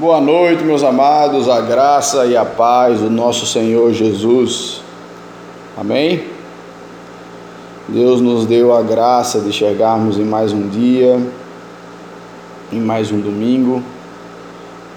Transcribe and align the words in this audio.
Boa 0.00 0.18
noite, 0.18 0.64
meus 0.64 0.82
amados, 0.82 1.46
a 1.46 1.60
graça 1.60 2.24
e 2.24 2.34
a 2.34 2.42
paz 2.42 3.00
do 3.00 3.10
nosso 3.10 3.44
Senhor 3.44 3.92
Jesus. 3.92 4.80
Amém? 5.76 6.24
Deus 7.86 8.18
nos 8.18 8.46
deu 8.46 8.74
a 8.74 8.80
graça 8.80 9.40
de 9.40 9.52
chegarmos 9.52 10.16
em 10.16 10.24
mais 10.24 10.54
um 10.54 10.66
dia, 10.68 11.20
em 12.72 12.80
mais 12.80 13.12
um 13.12 13.20
domingo, 13.20 13.82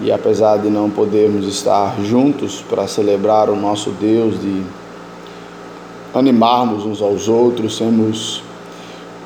e 0.00 0.10
apesar 0.10 0.56
de 0.56 0.70
não 0.70 0.88
podermos 0.88 1.46
estar 1.46 2.00
juntos 2.00 2.64
para 2.66 2.88
celebrar 2.88 3.50
o 3.50 3.56
nosso 3.56 3.90
Deus, 3.90 4.40
de 4.40 4.62
animarmos 6.14 6.86
uns 6.86 7.02
aos 7.02 7.28
outros, 7.28 7.76
sermos 7.76 8.42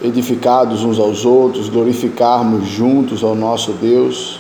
edificados 0.03 0.83
uns 0.83 0.99
aos 0.99 1.25
outros, 1.25 1.69
glorificarmos 1.69 2.67
juntos 2.67 3.23
ao 3.23 3.37
nosso 3.37 3.71
Deus, 3.75 4.38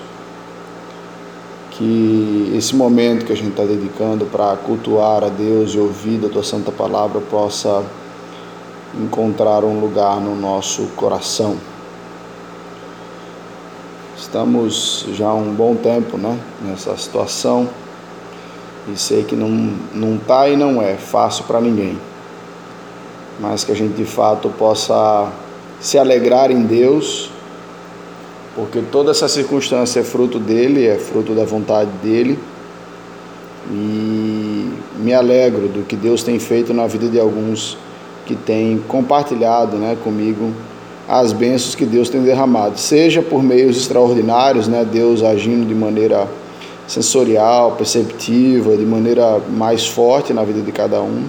que 1.78 2.52
esse 2.56 2.74
momento 2.74 3.24
que 3.24 3.32
a 3.32 3.36
gente 3.36 3.50
está 3.50 3.62
dedicando 3.62 4.26
para 4.26 4.56
cultuar 4.56 5.22
a 5.22 5.28
Deus 5.28 5.74
e 5.74 5.78
ouvir 5.78 6.18
da 6.18 6.28
tua 6.28 6.42
santa 6.42 6.72
palavra 6.72 7.20
possa 7.20 7.84
encontrar 9.00 9.62
um 9.62 9.78
lugar 9.78 10.20
no 10.20 10.34
nosso 10.34 10.82
coração. 10.96 11.56
Estamos 14.16 15.06
já 15.12 15.28
há 15.28 15.34
um 15.34 15.54
bom 15.54 15.76
tempo 15.76 16.18
né, 16.18 16.36
nessa 16.62 16.96
situação 16.96 17.68
e 18.92 18.96
sei 18.96 19.22
que 19.22 19.36
não, 19.36 19.48
não 19.94 20.18
tá 20.18 20.48
e 20.48 20.56
não 20.56 20.82
é 20.82 20.96
fácil 20.96 21.44
para 21.44 21.60
ninguém, 21.60 21.96
mas 23.38 23.62
que 23.62 23.70
a 23.70 23.76
gente 23.76 23.94
de 23.94 24.04
fato 24.04 24.48
possa 24.58 25.30
se 25.78 25.96
alegrar 25.96 26.50
em 26.50 26.62
Deus 26.62 27.30
porque 28.58 28.80
toda 28.90 29.12
essa 29.12 29.28
circunstância 29.28 30.00
é 30.00 30.02
fruto 30.02 30.40
dele, 30.40 30.84
é 30.84 30.96
fruto 30.96 31.32
da 31.32 31.44
vontade 31.44 31.92
dele. 32.02 32.36
E 33.70 34.68
me 34.96 35.14
alegro 35.14 35.68
do 35.68 35.86
que 35.86 35.94
Deus 35.94 36.24
tem 36.24 36.40
feito 36.40 36.74
na 36.74 36.88
vida 36.88 37.06
de 37.06 37.20
alguns 37.20 37.78
que 38.26 38.34
têm 38.34 38.82
compartilhado 38.88 39.76
né, 39.76 39.96
comigo 40.02 40.52
as 41.08 41.32
bênçãos 41.32 41.76
que 41.76 41.86
Deus 41.86 42.10
tem 42.10 42.20
derramado, 42.20 42.80
seja 42.80 43.22
por 43.22 43.44
meios 43.44 43.76
extraordinários, 43.76 44.66
né, 44.66 44.84
Deus 44.84 45.22
agindo 45.22 45.64
de 45.64 45.74
maneira 45.74 46.26
sensorial, 46.88 47.76
perceptiva, 47.76 48.76
de 48.76 48.84
maneira 48.84 49.40
mais 49.48 49.86
forte 49.86 50.32
na 50.32 50.42
vida 50.42 50.60
de 50.62 50.72
cada 50.72 51.00
um, 51.00 51.24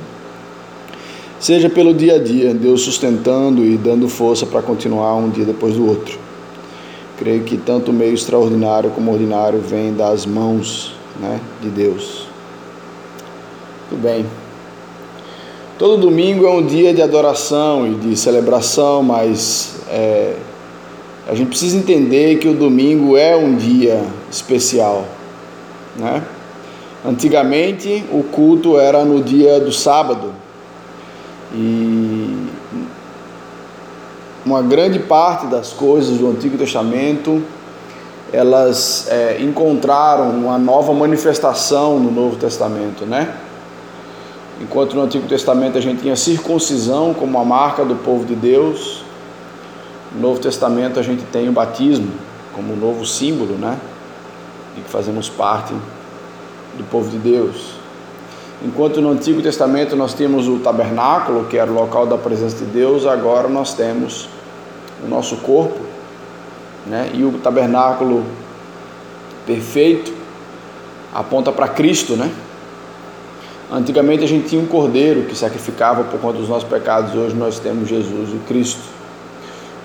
seja 1.40 1.70
pelo 1.70 1.94
dia 1.94 2.16
a 2.16 2.20
dia, 2.20 2.56
Deus 2.56 2.82
sustentando 2.82 3.64
e 3.64 3.78
dando 3.78 4.10
força 4.10 4.48
para 4.48 4.64
continuar 4.64 5.16
um 5.16 5.30
dia 5.30 5.46
depois 5.46 5.76
do 5.76 5.88
outro. 5.88 6.29
Creio 7.20 7.44
que 7.44 7.58
tanto 7.58 7.92
o 7.92 7.94
meio 7.94 8.14
extraordinário 8.14 8.92
como 8.92 9.12
ordinário 9.12 9.60
vem 9.60 9.94
das 9.94 10.26
mãos 10.26 10.96
né, 11.20 11.38
de 11.62 11.68
Deus. 11.68 12.28
Tudo 13.90 14.02
bem. 14.02 14.26
Todo 15.78 15.98
domingo 15.98 16.46
é 16.48 16.50
um 16.50 16.66
dia 16.66 16.94
de 16.94 17.02
adoração 17.02 17.86
e 17.86 17.96
de 17.96 18.16
celebração, 18.16 19.04
mas 19.04 19.82
é, 19.90 20.36
a 21.28 21.36
gente 21.36 21.50
precisa 21.50 21.78
entender 21.78 22.38
que 22.40 22.48
o 22.48 22.54
domingo 22.54 23.18
é 23.18 23.36
um 23.36 23.54
dia 23.54 24.02
especial. 24.32 25.06
Né? 25.98 26.24
Antigamente 27.06 28.02
o 28.14 28.24
culto 28.24 28.80
era 28.80 29.04
no 29.04 29.22
dia 29.22 29.60
do 29.60 29.74
sábado 29.74 30.32
e 31.54 32.09
uma 34.50 34.64
grande 34.64 34.98
parte 34.98 35.46
das 35.46 35.72
coisas 35.72 36.18
do 36.18 36.28
Antigo 36.28 36.58
Testamento 36.58 37.44
elas 38.34 39.08
é, 39.08 39.38
encontraram 39.42 40.32
uma 40.32 40.58
nova 40.58 40.92
manifestação 40.92 42.00
no 42.00 42.12
Novo 42.12 42.36
Testamento, 42.36 43.06
né? 43.06 43.32
Enquanto 44.60 44.96
no 44.96 45.04
Antigo 45.04 45.28
Testamento 45.28 45.78
a 45.78 45.82
gente 45.82 46.02
tinha 46.02 46.16
circuncisão 46.16 47.14
como 47.14 47.40
a 47.40 47.46
marca 47.46 47.86
do 47.86 47.96
povo 47.96 48.26
de 48.26 48.36
Deus, 48.36 49.04
no 50.14 50.22
Novo 50.22 50.40
Testamento 50.40 51.00
a 51.00 51.04
gente 51.04 51.24
tem 51.26 51.48
o 51.48 51.52
batismo 51.52 52.12
como 52.56 52.74
um 52.74 52.76
novo 52.76 53.06
símbolo, 53.06 53.54
né? 53.54 53.78
De 54.76 54.82
que 54.82 54.90
fazemos 54.90 55.30
parte 55.30 55.74
do 56.76 56.84
povo 56.90 57.08
de 57.10 57.18
Deus. 57.18 57.74
Enquanto 58.64 59.00
no 59.00 59.12
Antigo 59.12 59.42
Testamento 59.44 59.96
nós 59.96 60.14
tínhamos 60.14 60.48
o 60.48 60.58
tabernáculo, 60.58 61.46
que 61.46 61.58
era 61.58 61.70
o 61.70 61.74
local 61.74 62.08
da 62.08 62.18
presença 62.18 62.58
de 62.58 62.66
Deus, 62.66 63.06
agora 63.06 63.48
nós 63.48 63.74
temos 63.74 64.28
o 65.04 65.08
nosso 65.08 65.38
corpo, 65.38 65.80
né? 66.86 67.12
E 67.14 67.24
o 67.24 67.34
tabernáculo 67.40 68.24
perfeito 69.46 70.14
aponta 71.14 71.52
para 71.52 71.68
Cristo, 71.68 72.16
né? 72.16 72.32
Antigamente 73.72 74.24
a 74.24 74.28
gente 74.28 74.50
tinha 74.50 74.62
um 74.62 74.66
cordeiro 74.66 75.24
que 75.24 75.36
sacrificava 75.36 76.04
por 76.04 76.20
conta 76.20 76.40
dos 76.40 76.50
nossos 76.50 76.68
pecados, 76.68 77.14
hoje 77.14 77.36
nós 77.36 77.60
temos 77.60 77.88
Jesus, 77.88 78.30
o 78.34 78.40
Cristo. 78.48 78.82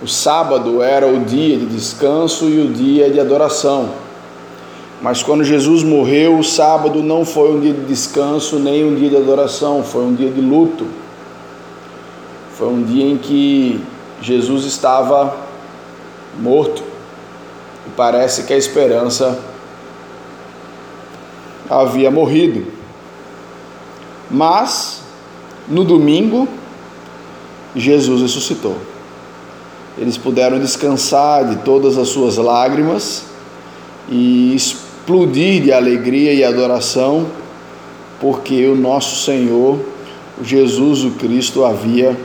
O 0.02 0.08
sábado 0.08 0.82
era 0.82 1.06
o 1.06 1.20
dia 1.20 1.56
de 1.58 1.66
descanso 1.66 2.48
e 2.48 2.60
o 2.60 2.72
dia 2.72 3.10
de 3.10 3.20
adoração. 3.20 3.91
Mas 5.02 5.22
quando 5.22 5.44
Jesus 5.44 5.82
morreu, 5.82 6.38
o 6.38 6.44
sábado 6.44 7.02
não 7.02 7.26
foi 7.26 7.54
um 7.54 7.60
dia 7.60 7.75
de 7.75 7.82
descanso 7.82 8.58
nem 8.58 8.84
um 8.84 8.94
dia 8.94 9.10
de 9.10 9.16
adoração, 9.16 9.82
foi 9.82 10.02
um 10.02 10.14
dia 10.14 10.31
de 10.31 10.41
luto. 10.41 10.86
Foi 12.52 12.69
um 12.69 12.82
dia 12.82 13.04
em 13.04 13.19
que 13.19 13.81
Jesus 14.25 14.65
estava 14.65 15.37
morto 16.41 16.83
e 17.87 17.91
parece 17.91 18.45
que 18.45 18.55
a 18.55 18.57
esperança 18.57 19.39
havia 21.69 22.11
morrido. 22.11 22.67
Mas 24.31 25.03
no 25.69 25.85
domingo 25.85 26.49
Jesus 27.77 28.23
ressuscitou. 28.23 28.79
Eles 29.99 30.17
puderam 30.17 30.59
descansar 30.59 31.47
de 31.51 31.56
todas 31.56 31.99
as 31.99 32.09
suas 32.09 32.39
lágrimas 32.39 33.27
e 34.09 34.55
explodir 34.55 35.65
de 35.65 35.71
alegria 35.71 36.33
e 36.33 36.43
adoração, 36.43 37.27
porque 38.19 38.67
o 38.69 38.75
nosso 38.75 39.23
Senhor, 39.23 39.79
Jesus 40.43 41.05
o 41.05 41.11
Cristo, 41.11 41.62
havia 41.62 42.19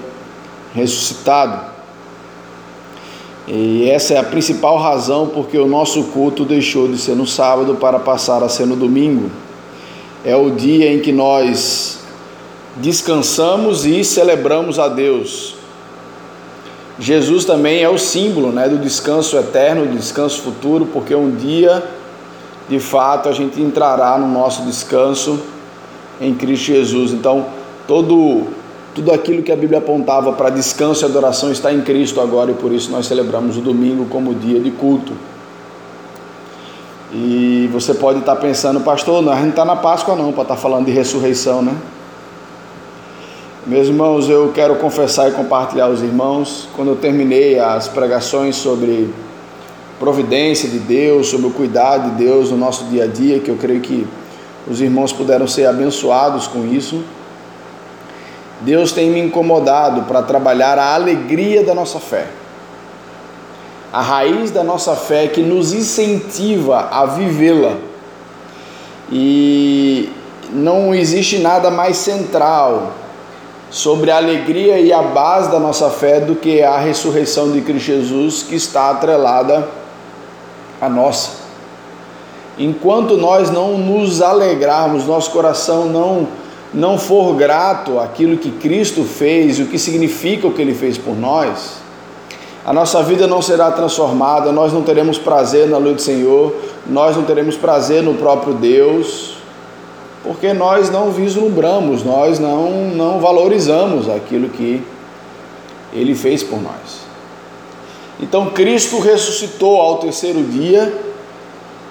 ressuscitado. 0.74 1.79
E 3.52 3.90
essa 3.90 4.14
é 4.14 4.18
a 4.18 4.24
principal 4.24 4.78
razão 4.78 5.26
porque 5.28 5.58
o 5.58 5.68
nosso 5.68 6.04
culto 6.06 6.46
deixou 6.46 6.88
de 6.88 7.00
ser 7.00 7.16
no 7.16 7.26
sábado 7.26 7.76
para 7.76 7.98
passar 7.98 8.44
a 8.44 8.50
ser 8.50 8.68
no 8.68 8.76
domingo. 8.76 9.32
É 10.24 10.36
o 10.36 10.52
dia 10.52 10.94
em 10.94 11.00
que 11.00 11.12
nós 11.12 12.02
descansamos 12.76 13.88
e 13.88 14.04
celebramos 14.04 14.78
a 14.78 14.88
Deus. 14.88 15.56
Jesus 17.00 17.44
também 17.44 17.82
é 17.82 17.90
o 17.90 17.98
símbolo 17.98 18.52
né, 18.52 18.70
do 18.70 18.78
descanso 18.78 19.36
eterno, 19.36 19.86
do 19.86 19.98
descanso 19.98 20.42
futuro, 20.42 20.86
porque 20.86 21.16
um 21.16 21.32
dia, 21.32 21.84
de 22.70 22.80
fato, 22.80 23.30
a 23.30 23.32
gente 23.32 23.60
entrará 23.60 24.16
no 24.20 24.28
nosso 24.28 24.62
descanso 24.64 25.40
em 26.22 26.36
Cristo 26.36 26.66
Jesus. 26.66 27.14
Então, 27.14 27.48
todo 27.88 28.48
tudo 29.00 29.14
aquilo 29.14 29.42
que 29.42 29.50
a 29.50 29.56
Bíblia 29.56 29.78
apontava 29.78 30.34
para 30.34 30.50
descanso 30.50 31.06
e 31.06 31.06
adoração 31.06 31.50
está 31.54 31.72
em 31.72 31.80
Cristo 31.80 32.20
agora 32.20 32.52
e 32.52 32.54
por 32.54 32.74
isso 32.74 32.92
nós 32.92 33.06
celebramos 33.06 33.56
o 33.56 33.62
domingo 33.62 34.06
como 34.08 34.36
dia 34.36 34.60
de 34.60 34.72
culto. 34.72 35.14
E 37.14 37.70
você 37.72 37.94
pode 37.94 38.20
estar 38.20 38.36
pensando, 38.36 38.82
pastor, 38.82 39.22
não, 39.22 39.32
a 39.32 39.38
gente 39.38 39.52
está 39.52 39.64
na 39.64 39.78
Páscoa 39.78 40.18
não, 40.18 40.34
para 40.34 40.42
estar 40.42 40.58
falando 40.58 40.88
de 40.88 40.92
ressurreição, 40.92 41.62
né? 41.62 41.74
Meus 43.66 43.88
irmãos, 43.88 44.28
eu 44.28 44.52
quero 44.54 44.76
confessar 44.76 45.30
e 45.30 45.32
compartilhar 45.32 45.86
aos 45.86 46.02
irmãos, 46.02 46.68
quando 46.76 46.90
eu 46.90 46.96
terminei 46.98 47.58
as 47.58 47.88
pregações 47.88 48.58
sobre 48.58 49.10
providência 49.98 50.68
de 50.68 50.78
Deus, 50.78 51.28
sobre 51.28 51.48
o 51.48 51.52
cuidado 51.52 52.12
de 52.12 52.26
Deus 52.26 52.52
no 52.52 52.58
nosso 52.58 52.84
dia 52.86 53.06
a 53.06 53.08
dia, 53.08 53.40
que 53.40 53.50
eu 53.50 53.56
creio 53.56 53.80
que 53.80 54.06
os 54.68 54.82
irmãos 54.82 55.14
puderam 55.14 55.48
ser 55.48 55.68
abençoados 55.68 56.48
com 56.48 56.66
isso. 56.66 57.02
Deus 58.62 58.92
tem 58.92 59.10
me 59.10 59.20
incomodado 59.20 60.04
para 60.04 60.22
trabalhar 60.22 60.78
a 60.78 60.94
alegria 60.94 61.64
da 61.64 61.74
nossa 61.74 62.00
fé. 62.00 62.28
A 63.92 64.02
raiz 64.02 64.52
da 64.52 64.64
nossa 64.64 64.96
fé 64.96 65.28
que 65.28 65.42
nos 65.42 65.74
incentiva 65.74 66.90
a 66.92 67.06
vivê-la. 67.06 67.78
E 69.12 70.10
não 70.52 70.94
existe 70.94 71.40
nada 71.40 71.72
mais 71.72 71.98
central 71.98 72.94
sobre 73.72 74.12
a 74.12 74.18
alegria 74.18 74.80
e 74.80 74.92
a 74.92 75.02
base 75.02 75.50
da 75.52 75.60
nossa 75.60 75.90
fé 75.90 76.20
do 76.20 76.36
que 76.36 76.62
a 76.62 76.78
ressurreição 76.78 77.52
de 77.52 77.62
Cristo 77.62 77.86
Jesus 77.86 78.44
que 78.44 78.56
está 78.56 78.90
atrelada 78.90 79.68
à 80.82 80.90
nossa. 80.90 81.40
Enquanto 82.58 83.16
nós 83.16 83.50
não 83.50 83.78
nos 83.78 84.22
alegrarmos, 84.22 85.06
nosso 85.06 85.32
coração 85.32 85.86
não 85.86 86.28
não 86.74 86.98
for 86.98 87.36
grato 87.36 88.00
àquilo 88.00 88.38
que 88.38 88.52
Cristo 88.52 89.04
fez 89.04 89.58
e 89.58 89.64
o 89.64 89.68
que 89.68 89.80
significa 89.80 90.48
o 90.48 90.54
que 90.54 90.62
ele 90.62 90.74
fez 90.74 90.98
por 90.98 91.18
nós, 91.18 91.80
a 92.66 92.74
nossa 92.74 93.02
vida 93.02 93.26
não 93.26 93.42
será 93.42 93.72
transformada, 93.72 94.52
nós 94.52 94.72
não 94.72 94.84
teremos 94.84 95.18
prazer 95.18 95.68
na 95.68 95.78
luz 95.78 95.96
do 95.96 96.02
Senhor, 96.02 96.56
nós 96.86 97.16
não 97.16 97.24
teremos 97.24 97.56
prazer 97.56 98.04
no 98.04 98.14
próprio 98.16 98.54
Deus, 98.54 99.38
porque 100.24 100.54
nós 100.54 100.90
não 100.92 101.10
vislumbramos, 101.10 102.04
nós 102.04 102.38
não, 102.38 102.90
não 102.90 103.20
valorizamos 103.20 104.10
aquilo 104.10 104.50
que 104.50 104.84
Ele 105.94 106.14
fez 106.14 106.44
por 106.44 106.62
nós. 106.62 107.10
Então 108.20 108.48
Cristo 108.48 109.00
ressuscitou 109.00 109.80
ao 109.80 109.98
terceiro 109.98 110.44
dia, 110.44 110.94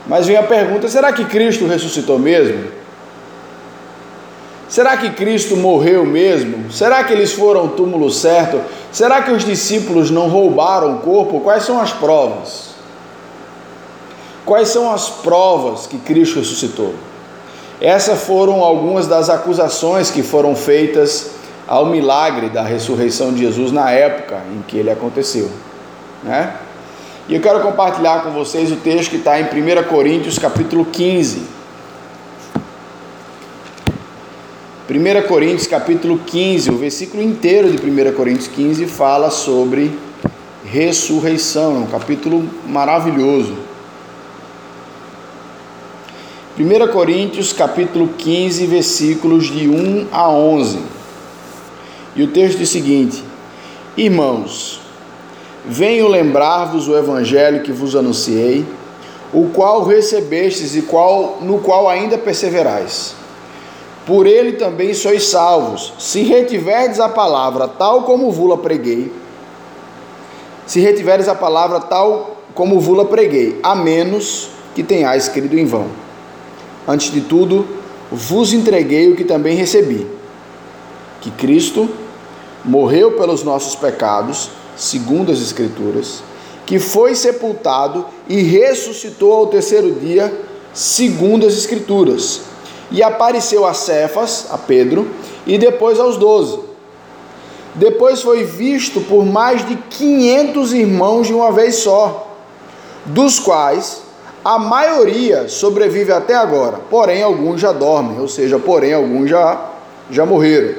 mas 0.06 0.26
vem 0.26 0.36
a 0.36 0.42
pergunta: 0.42 0.86
será 0.88 1.12
que 1.12 1.25
Cristo 1.25 1.66
ressuscitou 1.66 2.19
mesmo? 2.19 2.77
Será 4.68 4.96
que 4.98 5.10
Cristo 5.10 5.56
morreu 5.56 6.04
mesmo? 6.04 6.70
Será 6.70 7.02
que 7.02 7.12
eles 7.12 7.32
foram 7.32 7.60
ao 7.60 7.68
túmulo 7.68 8.10
certo? 8.10 8.60
Será 8.92 9.22
que 9.22 9.30
os 9.30 9.44
discípulos 9.44 10.10
não 10.10 10.28
roubaram 10.28 10.96
o 10.96 10.98
corpo? 11.00 11.40
Quais 11.40 11.62
são 11.62 11.80
as 11.80 11.92
provas? 11.92 12.74
Quais 14.44 14.68
são 14.68 14.92
as 14.92 15.08
provas 15.08 15.86
que 15.86 15.98
Cristo 15.98 16.38
ressuscitou? 16.38 16.94
Essas 17.80 18.22
foram 18.24 18.62
algumas 18.62 19.06
das 19.06 19.30
acusações 19.30 20.10
que 20.10 20.22
foram 20.22 20.54
feitas 20.54 21.30
ao 21.66 21.86
milagre 21.86 22.48
da 22.48 22.62
ressurreição 22.62 23.32
de 23.32 23.40
Jesus 23.40 23.70
na 23.70 23.90
época 23.90 24.42
em 24.52 24.62
que 24.62 24.76
ele 24.76 24.90
aconteceu, 24.90 25.50
né? 26.22 26.54
E 27.28 27.34
eu 27.34 27.42
quero 27.42 27.60
compartilhar 27.60 28.22
com 28.22 28.30
vocês 28.30 28.72
o 28.72 28.76
texto 28.76 29.10
que 29.10 29.16
está 29.16 29.38
em 29.38 29.44
1 29.44 29.84
Coríntios 29.84 30.38
capítulo 30.38 30.86
15. 30.86 31.57
1 34.90 35.29
Coríntios 35.29 35.67
capítulo 35.67 36.19
15, 36.25 36.70
o 36.70 36.79
versículo 36.79 37.23
inteiro 37.23 37.70
de 37.70 37.76
1 37.76 38.12
Coríntios 38.14 38.49
15 38.49 38.87
fala 38.87 39.29
sobre 39.29 39.93
ressurreição, 40.64 41.76
é 41.76 41.79
um 41.81 41.87
capítulo 41.87 42.49
maravilhoso. 42.67 43.52
1 46.58 46.90
Coríntios 46.90 47.52
capítulo 47.52 48.08
15, 48.17 48.64
versículos 48.64 49.49
de 49.49 49.69
1 49.69 50.08
a 50.11 50.31
11. 50.31 50.79
E 52.17 52.23
o 52.23 52.29
texto 52.29 52.56
diz 52.56 52.70
o 52.70 52.73
seguinte: 52.73 53.23
Irmãos, 53.94 54.81
venho 55.67 56.08
lembrar-vos 56.08 56.88
o 56.88 56.96
evangelho 56.96 57.62
que 57.62 57.73
vos 57.73 57.94
anunciei, 57.94 58.64
o 59.35 59.50
qual 59.50 59.85
recebestes 59.85 60.75
e 60.75 60.81
qual, 60.81 61.40
no 61.43 61.58
qual 61.58 61.90
ainda 61.90 62.17
perseverais 62.17 63.19
por 64.08 64.26
ele 64.26 64.52
também 64.52 64.94
sois 64.94 65.25
salvos, 65.25 65.93
se 65.99 66.22
retiverdes 66.22 66.99
a 66.99 67.10
palavra 67.10 67.69
tal 67.69 68.05
como 68.05 68.32
vula 68.32 68.56
preguei, 68.56 69.12
se 70.66 70.81
retiveres 70.81 71.28
a 71.28 71.34
palavra 71.34 71.78
tal 71.78 72.38
como 72.55 72.81
vula 72.81 73.05
preguei, 73.05 73.60
a 73.62 73.75
menos 73.75 74.49
que 74.75 74.82
tenhais 74.82 75.28
crido 75.28 75.58
em 75.58 75.66
vão. 75.66 75.88
Antes 76.88 77.12
de 77.12 77.20
tudo, 77.20 77.69
vos 78.10 78.55
entreguei 78.55 79.12
o 79.12 79.14
que 79.14 79.25
também 79.25 79.55
recebi: 79.55 80.06
que 81.20 81.31
Cristo 81.31 81.87
morreu 82.64 83.12
pelos 83.12 83.43
nossos 83.43 83.75
pecados, 83.75 84.49
segundo 84.75 85.31
as 85.31 85.38
Escrituras, 85.38 86.22
que 86.64 86.78
foi 86.78 87.14
sepultado 87.14 88.06
e 88.26 88.40
ressuscitou 88.40 89.34
ao 89.34 89.49
terceiro 89.49 89.93
dia, 89.93 90.32
segundo 90.72 91.46
as 91.46 91.52
Escrituras 91.52 92.47
e 92.90 93.02
apareceu 93.02 93.67
a 93.67 93.75
Cefas, 93.75 94.46
a 94.50 94.58
Pedro, 94.58 95.11
e 95.46 95.58
depois 95.58 96.00
aos 96.00 96.17
doze. 96.17 96.61
Depois 97.75 98.23
foi 98.23 98.44
visto 98.44 99.00
por 99.02 99.25
mais 99.25 99.67
de 99.67 99.76
500 99.76 100.73
irmãos 100.73 101.26
de 101.26 101.35
uma 101.35 101.52
vez 101.52 101.76
só, 101.76 102.26
dos 103.05 103.38
quais 103.38 104.02
a 104.44 104.58
maioria 104.58 105.49
sobrevive 105.49 106.12
até 106.12 106.35
agora, 106.35 106.81
porém 106.90 107.23
alguns 107.23 107.61
já 107.61 107.73
dormem, 107.73 108.20
ou 108.20 108.29
seja, 108.29 108.58
porém 108.58 108.94
alguns 108.94 109.29
já, 109.29 109.70
já 110.11 110.25
morreram. 110.25 110.75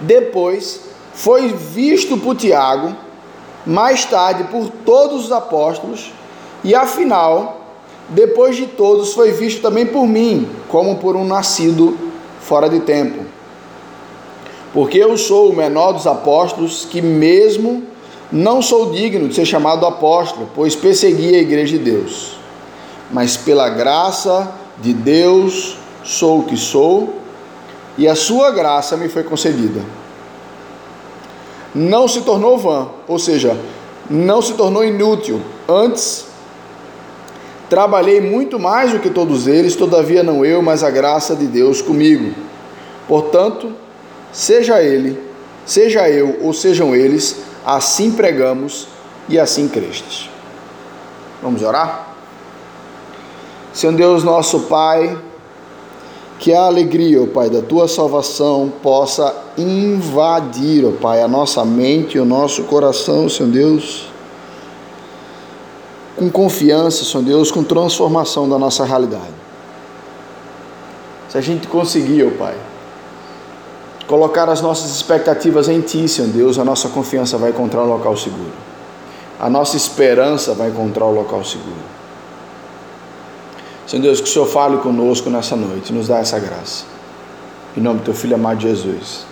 Depois 0.00 0.80
foi 1.14 1.48
visto 1.48 2.16
por 2.16 2.36
Tiago, 2.36 2.94
mais 3.66 4.04
tarde 4.04 4.44
por 4.44 4.68
todos 4.84 5.26
os 5.26 5.32
apóstolos, 5.32 6.12
e 6.62 6.74
afinal 6.74 7.59
depois 8.10 8.56
de 8.56 8.66
todos 8.66 9.12
foi 9.14 9.30
visto 9.30 9.62
também 9.62 9.86
por 9.86 10.06
mim, 10.06 10.48
como 10.68 10.96
por 10.96 11.14
um 11.14 11.24
nascido 11.24 11.96
fora 12.40 12.68
de 12.68 12.80
tempo. 12.80 13.24
Porque 14.72 14.98
eu 14.98 15.16
sou 15.16 15.50
o 15.50 15.56
menor 15.56 15.92
dos 15.92 16.06
apóstolos, 16.06 16.84
que 16.84 17.00
mesmo 17.00 17.84
não 18.30 18.60
sou 18.60 18.90
digno 18.90 19.28
de 19.28 19.34
ser 19.34 19.46
chamado 19.46 19.86
apóstolo, 19.86 20.48
pois 20.54 20.74
persegui 20.74 21.34
a 21.34 21.40
igreja 21.40 21.78
de 21.78 21.84
Deus. 21.84 22.36
Mas 23.10 23.36
pela 23.36 23.68
graça 23.68 24.52
de 24.78 24.92
Deus 24.92 25.76
sou 26.04 26.40
o 26.40 26.44
que 26.44 26.56
sou, 26.56 27.14
e 27.98 28.08
a 28.08 28.14
sua 28.14 28.50
graça 28.50 28.96
me 28.96 29.08
foi 29.08 29.22
concedida. 29.22 29.80
Não 31.74 32.08
se 32.08 32.22
tornou 32.22 32.58
vã, 32.58 32.88
ou 33.06 33.18
seja, 33.18 33.56
não 34.08 34.42
se 34.42 34.54
tornou 34.54 34.84
inútil, 34.84 35.40
antes 35.68 36.29
Trabalhei 37.70 38.20
muito 38.20 38.58
mais 38.58 38.90
do 38.90 38.98
que 38.98 39.08
todos 39.08 39.46
eles, 39.46 39.76
todavia 39.76 40.24
não 40.24 40.44
eu, 40.44 40.60
mas 40.60 40.82
a 40.82 40.90
graça 40.90 41.36
de 41.36 41.46
Deus 41.46 41.80
comigo. 41.80 42.34
Portanto, 43.06 43.72
seja 44.32 44.82
ele, 44.82 45.16
seja 45.64 46.10
eu 46.10 46.40
ou 46.42 46.52
sejam 46.52 46.96
eles, 46.96 47.36
assim 47.64 48.10
pregamos 48.10 48.88
e 49.28 49.38
assim 49.38 49.68
crestes. 49.68 50.28
Vamos 51.40 51.62
orar? 51.62 52.08
Senhor 53.72 53.94
Deus, 53.94 54.24
nosso 54.24 54.62
Pai, 54.62 55.16
que 56.40 56.52
a 56.52 56.62
alegria, 56.62 57.22
ó 57.22 57.26
Pai, 57.26 57.48
da 57.48 57.62
tua 57.62 57.86
salvação 57.86 58.72
possa 58.82 59.32
invadir, 59.56 60.84
ó 60.84 60.90
Pai, 60.90 61.22
a 61.22 61.28
nossa 61.28 61.64
mente 61.64 62.16
e 62.16 62.20
o 62.20 62.24
nosso 62.24 62.64
coração, 62.64 63.28
Senhor 63.28 63.52
Deus 63.52 64.09
com 66.20 66.30
confiança, 66.30 67.02
Senhor 67.02 67.24
Deus, 67.24 67.50
com 67.50 67.64
transformação 67.64 68.46
da 68.46 68.58
nossa 68.58 68.84
realidade. 68.84 69.32
Se 71.30 71.38
a 71.38 71.40
gente 71.40 71.66
conseguir, 71.66 72.26
ó 72.26 72.30
Pai, 72.38 72.54
colocar 74.06 74.46
as 74.50 74.60
nossas 74.60 74.90
expectativas 74.90 75.66
em 75.66 75.80
Ti, 75.80 76.06
Senhor 76.06 76.28
Deus, 76.28 76.58
a 76.58 76.64
nossa 76.64 76.90
confiança 76.90 77.38
vai 77.38 77.52
encontrar 77.52 77.84
um 77.84 77.88
local 77.88 78.14
seguro. 78.18 78.52
A 79.38 79.48
nossa 79.48 79.78
esperança 79.78 80.52
vai 80.52 80.68
encontrar 80.68 81.06
um 81.06 81.14
local 81.14 81.42
seguro. 81.42 81.80
Senhor 83.86 84.02
Deus, 84.02 84.20
que 84.20 84.28
o 84.28 84.30
Senhor 84.30 84.46
fale 84.46 84.76
conosco 84.76 85.30
nessa 85.30 85.56
noite, 85.56 85.90
nos 85.90 86.08
dá 86.08 86.18
essa 86.18 86.38
graça. 86.38 86.84
Em 87.74 87.80
nome 87.80 88.00
do 88.00 88.04
Teu 88.04 88.14
Filho 88.14 88.34
amado 88.34 88.60
Jesus. 88.60 89.24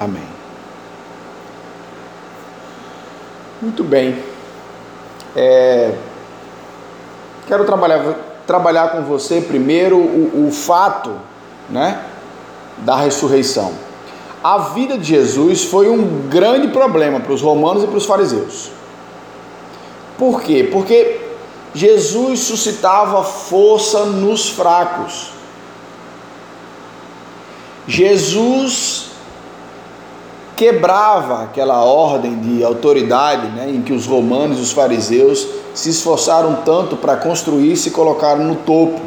Amém. 0.00 0.24
Muito 3.60 3.84
bem. 3.84 4.16
É, 5.36 5.94
Quero 7.46 7.64
trabalhar, 7.64 8.14
trabalhar 8.46 8.88
com 8.92 9.02
você 9.02 9.40
primeiro 9.40 9.96
o, 9.96 10.48
o 10.48 10.52
fato 10.52 11.12
né, 11.68 12.00
da 12.78 12.96
ressurreição. 12.96 13.72
A 14.42 14.58
vida 14.58 14.98
de 14.98 15.04
Jesus 15.04 15.64
foi 15.64 15.88
um 15.88 16.28
grande 16.28 16.68
problema 16.68 17.20
para 17.20 17.32
os 17.32 17.40
romanos 17.40 17.84
e 17.84 17.86
para 17.86 17.96
os 17.96 18.06
fariseus. 18.06 18.70
Por 20.18 20.42
quê? 20.42 20.68
Porque 20.70 21.20
Jesus 21.74 22.40
suscitava 22.40 23.22
força 23.22 24.04
nos 24.04 24.48
fracos. 24.48 25.30
Jesus 27.86 29.11
quebrava 30.56 31.42
aquela 31.42 31.82
ordem 31.84 32.38
de 32.38 32.62
autoridade 32.62 33.48
né, 33.48 33.70
em 33.70 33.82
que 33.82 33.92
os 33.92 34.06
romanos 34.06 34.58
e 34.58 34.62
os 34.62 34.72
fariseus 34.72 35.46
se 35.74 35.90
esforçaram 35.90 36.56
tanto 36.64 36.96
para 36.96 37.16
construir 37.16 37.72
e 37.72 37.76
se 37.76 37.90
colocaram 37.90 38.44
no 38.44 38.56
topo. 38.56 39.00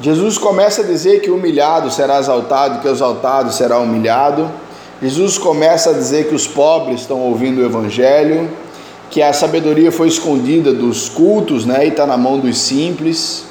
Jesus 0.00 0.38
começa 0.38 0.82
a 0.82 0.84
dizer 0.84 1.20
que 1.20 1.30
o 1.30 1.36
humilhado 1.36 1.90
será 1.90 2.18
exaltado, 2.18 2.80
que 2.80 2.88
o 2.88 2.90
exaltado 2.90 3.52
será 3.52 3.78
humilhado. 3.78 4.48
Jesus 5.02 5.38
começa 5.38 5.90
a 5.90 5.92
dizer 5.92 6.28
que 6.28 6.34
os 6.34 6.46
pobres 6.46 7.00
estão 7.00 7.20
ouvindo 7.20 7.60
o 7.60 7.64
Evangelho, 7.64 8.48
que 9.10 9.22
a 9.22 9.32
sabedoria 9.32 9.90
foi 9.90 10.08
escondida 10.08 10.72
dos 10.72 11.08
cultos 11.08 11.64
né, 11.64 11.86
e 11.86 11.88
está 11.88 12.06
na 12.06 12.16
mão 12.16 12.38
dos 12.38 12.58
simples. 12.58 13.44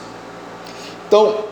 Então, 1.08 1.47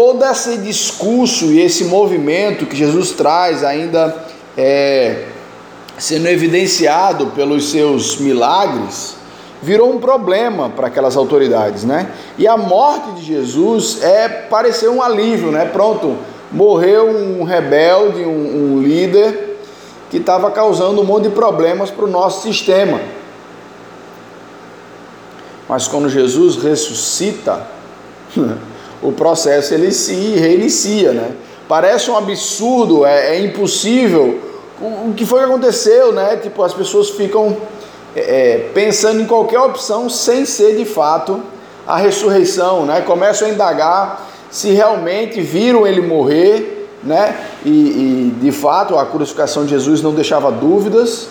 todo 0.00 0.24
esse 0.24 0.56
discurso 0.56 1.52
e 1.52 1.60
esse 1.60 1.84
movimento 1.84 2.64
que 2.64 2.74
Jesus 2.74 3.10
traz 3.10 3.62
ainda 3.62 4.16
é, 4.56 5.26
sendo 5.98 6.26
evidenciado 6.26 7.26
pelos 7.26 7.70
seus 7.70 8.16
milagres, 8.16 9.16
virou 9.60 9.92
um 9.94 9.98
problema 9.98 10.70
para 10.70 10.86
aquelas 10.86 11.18
autoridades, 11.18 11.84
né? 11.84 12.10
E 12.38 12.48
a 12.48 12.56
morte 12.56 13.16
de 13.16 13.26
Jesus 13.26 14.02
é 14.02 14.26
parecer 14.26 14.88
um 14.88 15.02
alívio, 15.02 15.50
né? 15.50 15.66
Pronto, 15.66 16.16
morreu 16.50 17.06
um 17.06 17.44
rebelde, 17.44 18.22
um, 18.22 18.76
um 18.78 18.82
líder, 18.82 19.58
que 20.10 20.16
estava 20.16 20.50
causando 20.50 21.02
um 21.02 21.04
monte 21.04 21.24
de 21.24 21.34
problemas 21.34 21.90
para 21.90 22.06
o 22.06 22.10
nosso 22.10 22.40
sistema. 22.40 22.98
Mas 25.68 25.86
quando 25.86 26.08
Jesus 26.08 26.56
ressuscita, 26.56 27.66
o 29.02 29.12
processo 29.12 29.72
ele 29.74 29.92
se 29.92 30.14
reinicia, 30.14 31.12
né? 31.12 31.32
Parece 31.68 32.10
um 32.10 32.16
absurdo, 32.16 33.06
é, 33.06 33.36
é 33.36 33.40
impossível. 33.40 34.40
O, 34.80 35.12
que 35.14 35.24
foi 35.24 35.40
que 35.40 35.46
aconteceu, 35.46 36.12
né? 36.12 36.36
Tipo, 36.36 36.62
as 36.62 36.74
pessoas 36.74 37.10
ficam 37.10 37.56
é, 38.14 38.20
é, 38.20 38.70
pensando 38.74 39.20
em 39.20 39.26
qualquer 39.26 39.60
opção 39.60 40.08
sem 40.08 40.44
ser 40.44 40.76
de 40.76 40.84
fato 40.84 41.40
a 41.86 41.96
ressurreição, 41.96 42.84
né? 42.84 43.02
Começam 43.02 43.48
a 43.48 43.50
indagar 43.50 44.28
se 44.50 44.70
realmente 44.70 45.40
viram 45.40 45.86
ele 45.86 46.00
morrer, 46.00 46.88
né? 47.04 47.36
E, 47.64 47.70
e 47.70 48.34
de 48.40 48.52
fato 48.52 48.98
a 48.98 49.06
crucificação 49.06 49.64
de 49.64 49.70
Jesus 49.70 50.02
não 50.02 50.12
deixava 50.12 50.50
dúvidas. 50.50 51.28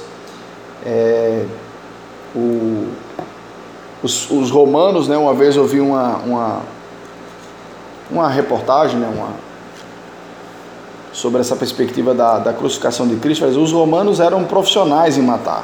É, 0.85 1.43
o, 2.35 2.87
os, 4.01 4.29
os, 4.31 4.49
romanos, 4.49 5.07
né? 5.07 5.17
Uma 5.17 5.33
vez 5.33 5.55
eu 5.55 5.65
vi 5.65 5.81
uma, 5.81 6.15
uma, 6.17 6.61
uma 8.09 8.27
reportagem, 8.27 8.99
né? 8.99 9.09
Uma, 9.13 9.29
sobre 11.11 11.41
essa 11.41 11.55
perspectiva 11.55 12.13
da, 12.13 12.39
da 12.39 12.53
crucificação 12.53 13.07
de 13.07 13.15
Cristo, 13.17 13.45
os 13.45 13.71
romanos 13.71 14.19
eram 14.19 14.43
profissionais 14.45 15.17
em 15.17 15.21
matar. 15.21 15.63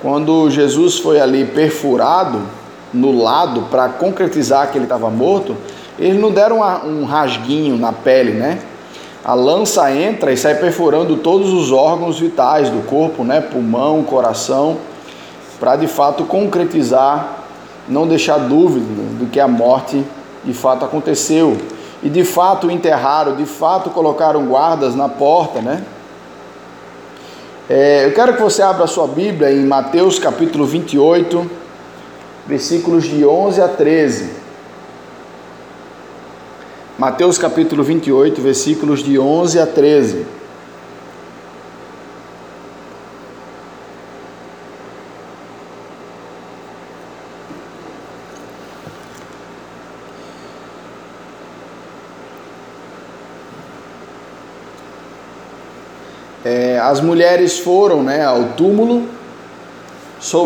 Quando 0.00 0.50
Jesus 0.50 0.98
foi 0.98 1.20
ali 1.20 1.44
perfurado 1.44 2.40
no 2.92 3.22
lado 3.22 3.62
para 3.70 3.88
concretizar 3.88 4.70
que 4.70 4.78
ele 4.78 4.84
estava 4.84 5.10
morto, 5.10 5.56
eles 5.98 6.20
não 6.20 6.30
deram 6.30 6.60
um 6.84 7.04
rasguinho 7.04 7.76
na 7.76 7.92
pele, 7.92 8.32
né? 8.32 8.58
A 9.24 9.34
lança 9.34 9.90
entra 9.92 10.32
e 10.32 10.36
sai 10.36 10.54
perfurando 10.54 11.16
todos 11.16 11.52
os 11.52 11.72
órgãos 11.72 12.20
vitais 12.20 12.70
do 12.70 12.86
corpo, 12.86 13.24
né? 13.24 13.40
Pulmão, 13.40 14.02
coração, 14.04 14.76
para 15.58 15.74
de 15.76 15.86
fato 15.86 16.24
concretizar, 16.24 17.38
não 17.88 18.06
deixar 18.06 18.38
dúvida 18.38 18.86
do 19.18 19.26
que 19.26 19.40
a 19.40 19.48
morte 19.48 20.04
de 20.46 20.54
fato 20.54 20.84
aconteceu. 20.84 21.58
E 22.02 22.08
de 22.08 22.24
fato 22.24 22.70
enterraram, 22.70 23.36
de 23.36 23.44
fato 23.44 23.90
colocaram 23.90 24.46
guardas 24.46 24.94
na 24.94 25.08
porta, 25.08 25.60
né? 25.60 25.84
É, 27.68 28.06
eu 28.06 28.12
quero 28.12 28.34
que 28.34 28.42
você 28.42 28.62
abra 28.62 28.84
a 28.84 28.86
sua 28.86 29.08
Bíblia 29.08 29.50
em 29.50 29.66
Mateus 29.66 30.20
capítulo 30.20 30.64
28, 30.64 31.50
versículos 32.46 33.04
de 33.04 33.26
11 33.26 33.60
a 33.60 33.66
13. 33.66 34.30
Mateus 36.96 37.36
capítulo 37.38 37.82
28, 37.82 38.40
versículos 38.40 39.02
de 39.02 39.18
11 39.18 39.58
a 39.58 39.66
13. 39.66 40.35
É, 56.48 56.78
as 56.78 57.00
mulheres 57.00 57.58
foram 57.58 58.04
né, 58.04 58.24
ao 58.24 58.50
túmulo, 58.50 59.08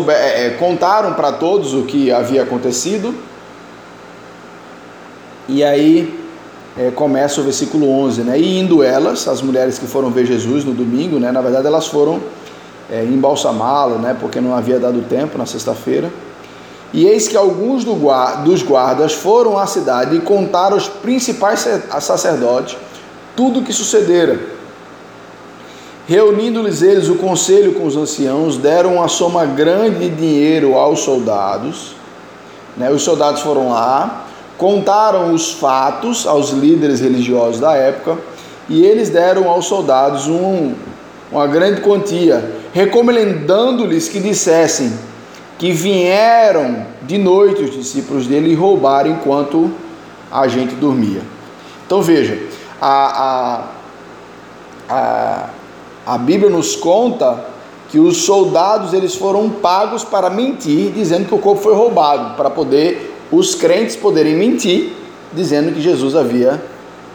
é, 0.09 0.47
é 0.47 0.49
contaram 0.57 1.13
para 1.13 1.31
todos 1.31 1.75
o 1.75 1.83
que 1.83 2.11
havia 2.11 2.41
acontecido, 2.41 3.13
e 5.47 5.63
aí 5.63 6.19
é, 6.75 6.89
começa 6.89 7.39
o 7.39 7.43
versículo 7.43 7.87
11, 7.87 8.21
né? 8.21 8.39
E 8.39 8.57
indo 8.57 8.81
elas, 8.81 9.27
as 9.27 9.43
mulheres 9.43 9.77
que 9.77 9.85
foram 9.85 10.09
ver 10.09 10.25
Jesus 10.25 10.65
no 10.65 10.73
domingo, 10.73 11.19
né? 11.19 11.31
Na 11.31 11.39
verdade 11.39 11.67
elas 11.67 11.85
foram 11.85 12.19
é, 12.89 13.03
embalsamá-lo, 13.03 13.99
né? 13.99 14.17
Porque 14.19 14.41
não 14.41 14.55
havia 14.55 14.79
dado 14.79 15.03
tempo 15.03 15.37
na 15.37 15.45
sexta-feira. 15.45 16.11
E 16.91 17.05
eis 17.05 17.27
que 17.27 17.37
alguns 17.37 17.83
do 17.83 17.93
dos 18.43 18.63
guardas 18.63 19.13
foram 19.13 19.55
à 19.55 19.67
cidade 19.67 20.15
e 20.15 20.19
contaram 20.19 20.73
aos 20.73 20.87
principais 20.87 21.59
sacerdotes 21.99 22.75
tudo 23.35 23.59
o 23.59 23.63
que 23.63 23.71
sucedera. 23.71 24.60
Reunindo-lhes 26.07 26.81
eles 26.81 27.09
o 27.09 27.15
conselho 27.15 27.73
com 27.73 27.85
os 27.85 27.95
anciãos, 27.95 28.57
deram 28.57 28.95
uma 28.95 29.07
soma 29.07 29.45
grande 29.45 30.09
de 30.09 30.15
dinheiro 30.15 30.75
aos 30.75 30.99
soldados. 31.01 31.95
Né? 32.75 32.89
Os 32.89 33.03
soldados 33.03 33.41
foram 33.41 33.69
lá, 33.69 34.25
contaram 34.57 35.33
os 35.33 35.53
fatos 35.53 36.25
aos 36.25 36.49
líderes 36.49 36.99
religiosos 36.99 37.59
da 37.59 37.73
época 37.73 38.17
e 38.67 38.85
eles 38.85 39.09
deram 39.09 39.49
aos 39.49 39.65
soldados 39.65 40.27
um, 40.27 40.73
uma 41.31 41.47
grande 41.47 41.81
quantia, 41.81 42.51
recomendando-lhes 42.73 44.07
que 44.07 44.19
dissessem 44.19 44.93
que 45.57 45.71
vieram 45.71 46.87
de 47.03 47.17
noite 47.19 47.61
os 47.63 47.75
discípulos 47.75 48.25
dele 48.25 48.51
e 48.51 48.55
roubaram 48.55 49.11
enquanto 49.11 49.71
a 50.31 50.47
gente 50.47 50.73
dormia. 50.73 51.21
Então 51.85 52.01
veja, 52.01 52.39
a, 52.81 53.67
a, 54.89 54.93
a, 54.93 55.49
a 56.05 56.17
Bíblia 56.17 56.49
nos 56.49 56.75
conta 56.75 57.45
que 57.89 57.99
os 57.99 58.23
soldados 58.23 58.93
eles 58.93 59.15
foram 59.15 59.49
pagos 59.49 60.03
para 60.03 60.29
mentir, 60.29 60.91
dizendo 60.91 61.27
que 61.27 61.35
o 61.35 61.39
corpo 61.39 61.61
foi 61.61 61.73
roubado, 61.73 62.35
para 62.35 62.49
poder 62.49 63.13
os 63.31 63.55
crentes 63.55 63.95
poderem 63.95 64.35
mentir 64.35 64.95
dizendo 65.33 65.73
que 65.73 65.81
Jesus 65.81 66.15
havia 66.15 66.61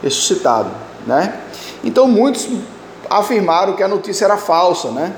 ressuscitado, 0.01 0.69
né? 1.05 1.41
Então 1.83 2.07
muitos 2.07 2.47
afirmaram 3.09 3.73
que 3.73 3.83
a 3.83 3.87
notícia 3.87 4.25
era 4.25 4.37
falsa, 4.37 4.91
né? 4.91 5.13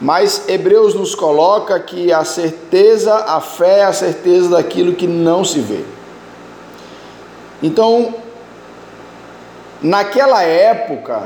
Mas 0.00 0.48
Hebreus 0.48 0.94
nos 0.94 1.14
coloca 1.14 1.78
que 1.80 2.12
a 2.12 2.24
certeza, 2.24 3.14
a 3.14 3.40
fé 3.40 3.80
é 3.80 3.84
a 3.84 3.92
certeza 3.92 4.50
daquilo 4.50 4.94
que 4.94 5.06
não 5.06 5.44
se 5.44 5.60
vê. 5.60 5.84
Então, 7.62 8.14
naquela 9.80 10.42
época, 10.42 11.22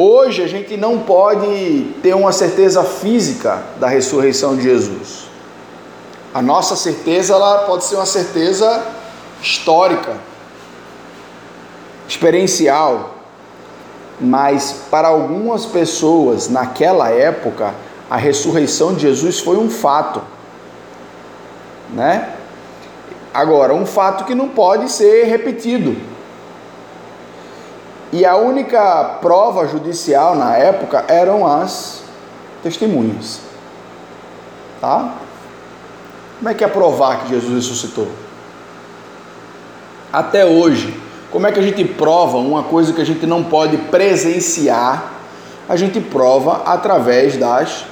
hoje 0.00 0.42
a 0.42 0.48
gente 0.48 0.76
não 0.76 1.00
pode 1.00 1.94
ter 2.02 2.14
uma 2.14 2.32
certeza 2.32 2.82
física 2.82 3.62
da 3.78 3.86
ressurreição 3.86 4.56
de 4.56 4.62
Jesus. 4.62 5.28
A 6.32 6.40
nossa 6.40 6.74
certeza 6.76 7.34
ela 7.34 7.64
pode 7.64 7.84
ser 7.84 7.96
uma 7.96 8.06
certeza 8.06 8.82
histórica, 9.42 10.16
experiencial, 12.08 13.14
mas 14.20 14.84
para 14.90 15.08
algumas 15.08 15.66
pessoas 15.66 16.48
naquela 16.48 17.10
época 17.10 17.74
a 18.08 18.16
ressurreição 18.16 18.94
de 18.94 19.02
Jesus 19.02 19.40
foi 19.40 19.56
um 19.56 19.70
fato, 19.70 20.22
né? 21.92 22.34
Agora, 23.32 23.72
um 23.74 23.86
fato 23.86 24.24
que 24.24 24.34
não 24.34 24.48
pode 24.48 24.90
ser 24.90 25.24
repetido. 25.24 26.09
E 28.12 28.24
a 28.24 28.36
única 28.36 29.18
prova 29.20 29.68
judicial 29.68 30.34
na 30.34 30.56
época 30.56 31.04
eram 31.08 31.46
as 31.46 32.02
testemunhas. 32.62 33.40
Tá? 34.80 35.14
Como 36.38 36.48
é 36.48 36.54
que 36.54 36.64
é 36.64 36.68
provar 36.68 37.20
que 37.20 37.28
Jesus 37.28 37.54
ressuscitou? 37.54 38.08
Até 40.12 40.44
hoje, 40.44 40.98
como 41.30 41.46
é 41.46 41.52
que 41.52 41.60
a 41.60 41.62
gente 41.62 41.84
prova 41.84 42.38
uma 42.38 42.64
coisa 42.64 42.92
que 42.92 43.00
a 43.00 43.04
gente 43.04 43.26
não 43.26 43.44
pode 43.44 43.76
presenciar? 43.76 45.12
A 45.68 45.76
gente 45.76 46.00
prova 46.00 46.62
através 46.64 47.36
das 47.36 47.84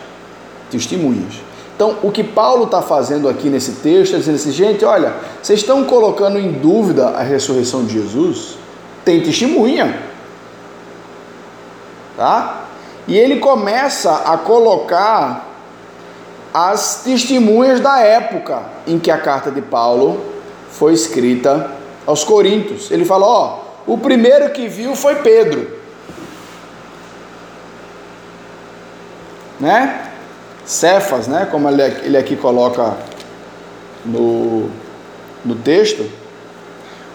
testemunhas. 0.70 1.34
Então, 1.76 1.98
o 2.02 2.10
que 2.10 2.24
Paulo 2.24 2.64
está 2.64 2.82
fazendo 2.82 3.28
aqui 3.28 3.48
nesse 3.48 3.72
texto 3.74 4.16
é 4.16 4.18
dizendo 4.18 4.34
assim, 4.34 4.50
gente, 4.50 4.84
olha, 4.84 5.14
vocês 5.40 5.60
estão 5.60 5.84
colocando 5.84 6.36
em 6.36 6.50
dúvida 6.50 7.10
a 7.10 7.22
ressurreição 7.22 7.84
de 7.84 7.92
Jesus? 7.92 8.56
Tem 9.04 9.22
testemunha. 9.22 10.07
Tá? 12.18 12.64
E 13.06 13.16
ele 13.16 13.38
começa 13.38 14.12
a 14.12 14.36
colocar 14.36 15.46
as 16.52 17.04
testemunhas 17.04 17.78
da 17.78 18.00
época 18.00 18.60
em 18.88 18.98
que 18.98 19.08
a 19.08 19.18
carta 19.18 19.52
de 19.52 19.62
Paulo 19.62 20.20
foi 20.68 20.94
escrita 20.94 21.70
aos 22.04 22.24
Coríntios. 22.24 22.90
Ele 22.90 23.04
fala: 23.04 23.24
Ó, 23.24 23.60
o 23.86 23.96
primeiro 23.96 24.50
que 24.50 24.66
viu 24.66 24.96
foi 24.96 25.14
Pedro, 25.14 25.70
né? 29.60 30.10
Cefas, 30.64 31.28
né? 31.28 31.46
Como 31.48 31.68
ele 31.68 32.16
aqui 32.16 32.34
coloca 32.34 32.96
no, 34.04 34.68
no 35.44 35.54
texto. 35.54 36.04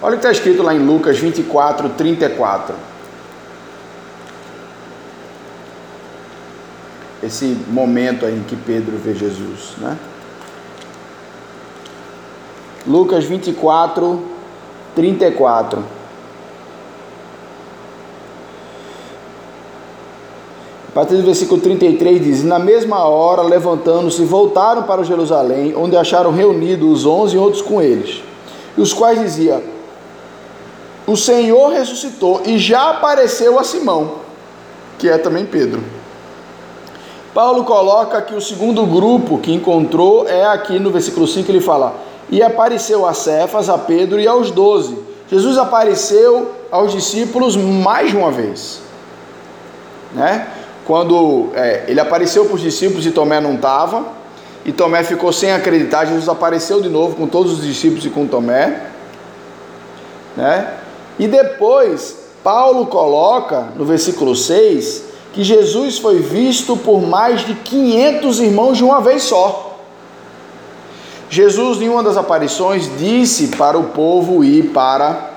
Olha 0.01 0.15
o 0.15 0.17
que 0.17 0.25
está 0.25 0.31
escrito 0.31 0.63
lá 0.63 0.74
em 0.74 0.79
Lucas 0.79 1.19
24, 1.19 1.89
34. 1.89 2.92
Esse 7.24 7.46
momento 7.70 8.25
em 8.25 8.44
que 8.44 8.56
Pedro 8.56 8.98
vê 8.98 9.15
Jesus, 9.15 9.75
né? 9.77 9.98
Lucas 12.86 13.24
24, 13.24 14.22
34. 14.94 15.84
A 20.89 20.92
partir 20.94 21.15
do 21.15 21.24
versículo 21.24 21.62
33 21.62 22.22
diz: 22.22 22.44
Na 22.44 22.60
mesma 22.60 23.06
hora, 23.06 23.42
levantando-se, 23.42 24.24
voltaram 24.25 24.84
para 24.84 25.03
Jerusalém, 25.03 25.74
onde 25.75 25.96
acharam 25.96 26.32
reunidos 26.32 27.00
os 27.00 27.06
onze 27.06 27.36
e 27.36 27.39
outros 27.39 27.62
com 27.62 27.82
eles, 27.82 28.22
os 28.77 28.92
quais 28.92 29.20
diziam: 29.20 29.62
O 31.08 31.15
Senhor 31.15 31.72
ressuscitou 31.72 32.42
e 32.46 32.60
já 32.60 32.92
apareceu 32.92 33.58
a 33.58 33.63
Simão, 33.63 34.15
que 35.00 35.08
é 35.08 35.18
também 35.18 35.46
Pedro. 35.46 36.02
Paulo 37.33 37.63
coloca 37.63 38.21
que 38.21 38.35
o 38.35 38.41
segundo 38.41 38.85
grupo 38.85 39.39
que 39.39 39.51
encontrou 39.51 40.27
é 40.27 40.45
aqui 40.45 40.77
no 40.77 40.91
versículo 40.91 41.27
5, 41.27 41.49
ele 41.49 41.61
fala: 41.61 41.95
E 42.29 42.43
apareceu 42.43 43.07
a 43.07 43.13
Cefas, 43.13 43.69
a 43.69 43.77
Pedro 43.77 44.19
e 44.19 44.27
aos 44.27 44.51
doze. 44.51 44.97
Jesus 45.29 45.57
apareceu 45.57 46.51
aos 46.69 46.91
discípulos 46.91 47.55
mais 47.55 48.13
uma 48.13 48.29
vez, 48.29 48.81
né? 50.13 50.47
Quando 50.85 51.49
é, 51.55 51.85
ele 51.87 51.99
apareceu 51.99 52.45
para 52.45 52.55
os 52.55 52.61
discípulos 52.61 53.05
e 53.05 53.11
Tomé 53.11 53.39
não 53.39 53.55
estava, 53.55 54.05
e 54.63 54.71
Tomé 54.71 55.03
ficou 55.03 55.33
sem 55.33 55.51
acreditar, 55.51 56.05
Jesus 56.05 56.29
apareceu 56.29 56.81
de 56.81 56.89
novo 56.89 57.15
com 57.15 57.25
todos 57.25 57.53
os 57.53 57.63
discípulos 57.63 58.05
e 58.05 58.09
com 58.09 58.27
Tomé, 58.27 58.89
né? 60.37 60.73
E 61.17 61.27
depois, 61.27 62.15
Paulo 62.43 62.85
coloca 62.85 63.69
no 63.75 63.85
versículo 63.85 64.35
6 64.35 65.12
que 65.33 65.43
Jesus 65.43 65.97
foi 65.97 66.19
visto 66.19 66.77
por 66.77 67.01
mais 67.01 67.41
de 67.41 67.55
500 67.55 68.39
irmãos 68.39 68.77
de 68.77 68.83
uma 68.83 69.01
vez 69.01 69.23
só. 69.23 69.79
Jesus, 71.29 71.81
em 71.81 71.89
uma 71.89 72.03
das 72.03 72.15
aparições, 72.15 72.89
disse 72.99 73.47
para 73.47 73.77
o 73.77 73.85
povo 73.85 74.43
ir 74.43 74.69
para 74.69 75.31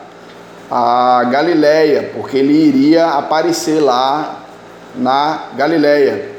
a 0.70 1.24
Galileia, 1.24 2.10
porque 2.14 2.36
ele 2.36 2.52
iria 2.52 3.06
aparecer 3.12 3.80
lá 3.80 4.44
na 4.94 5.50
Galileia, 5.56 6.30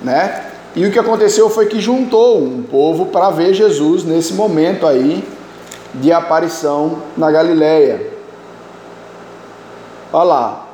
né? 0.00 0.44
E 0.76 0.86
o 0.86 0.92
que 0.92 0.98
aconteceu 1.00 1.50
foi 1.50 1.66
que 1.66 1.80
juntou 1.80 2.40
um 2.40 2.62
povo 2.62 3.06
para 3.06 3.30
ver 3.30 3.52
Jesus 3.52 4.04
nesse 4.04 4.34
momento 4.34 4.86
aí 4.86 5.28
de 5.94 6.12
aparição 6.12 7.02
na 7.16 7.28
Galileia. 7.28 8.12
Olha 10.12 10.24
lá, 10.24 10.69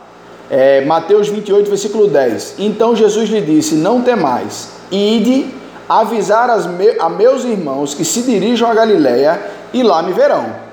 é, 0.50 0.84
Mateus 0.84 1.28
28, 1.28 1.68
versículo 1.68 2.06
10. 2.08 2.56
Então 2.58 2.94
Jesus 2.94 3.28
lhe 3.28 3.40
disse: 3.40 3.74
Não 3.74 4.02
temais, 4.02 4.70
ide 4.90 5.46
avisar 5.88 6.48
me, 6.68 6.96
a 6.98 7.08
meus 7.08 7.44
irmãos 7.44 7.94
que 7.94 8.04
se 8.04 8.22
dirijam 8.22 8.68
a 8.68 8.74
Galiléia 8.74 9.40
e 9.72 9.82
lá 9.82 10.02
me 10.02 10.12
verão. 10.12 10.66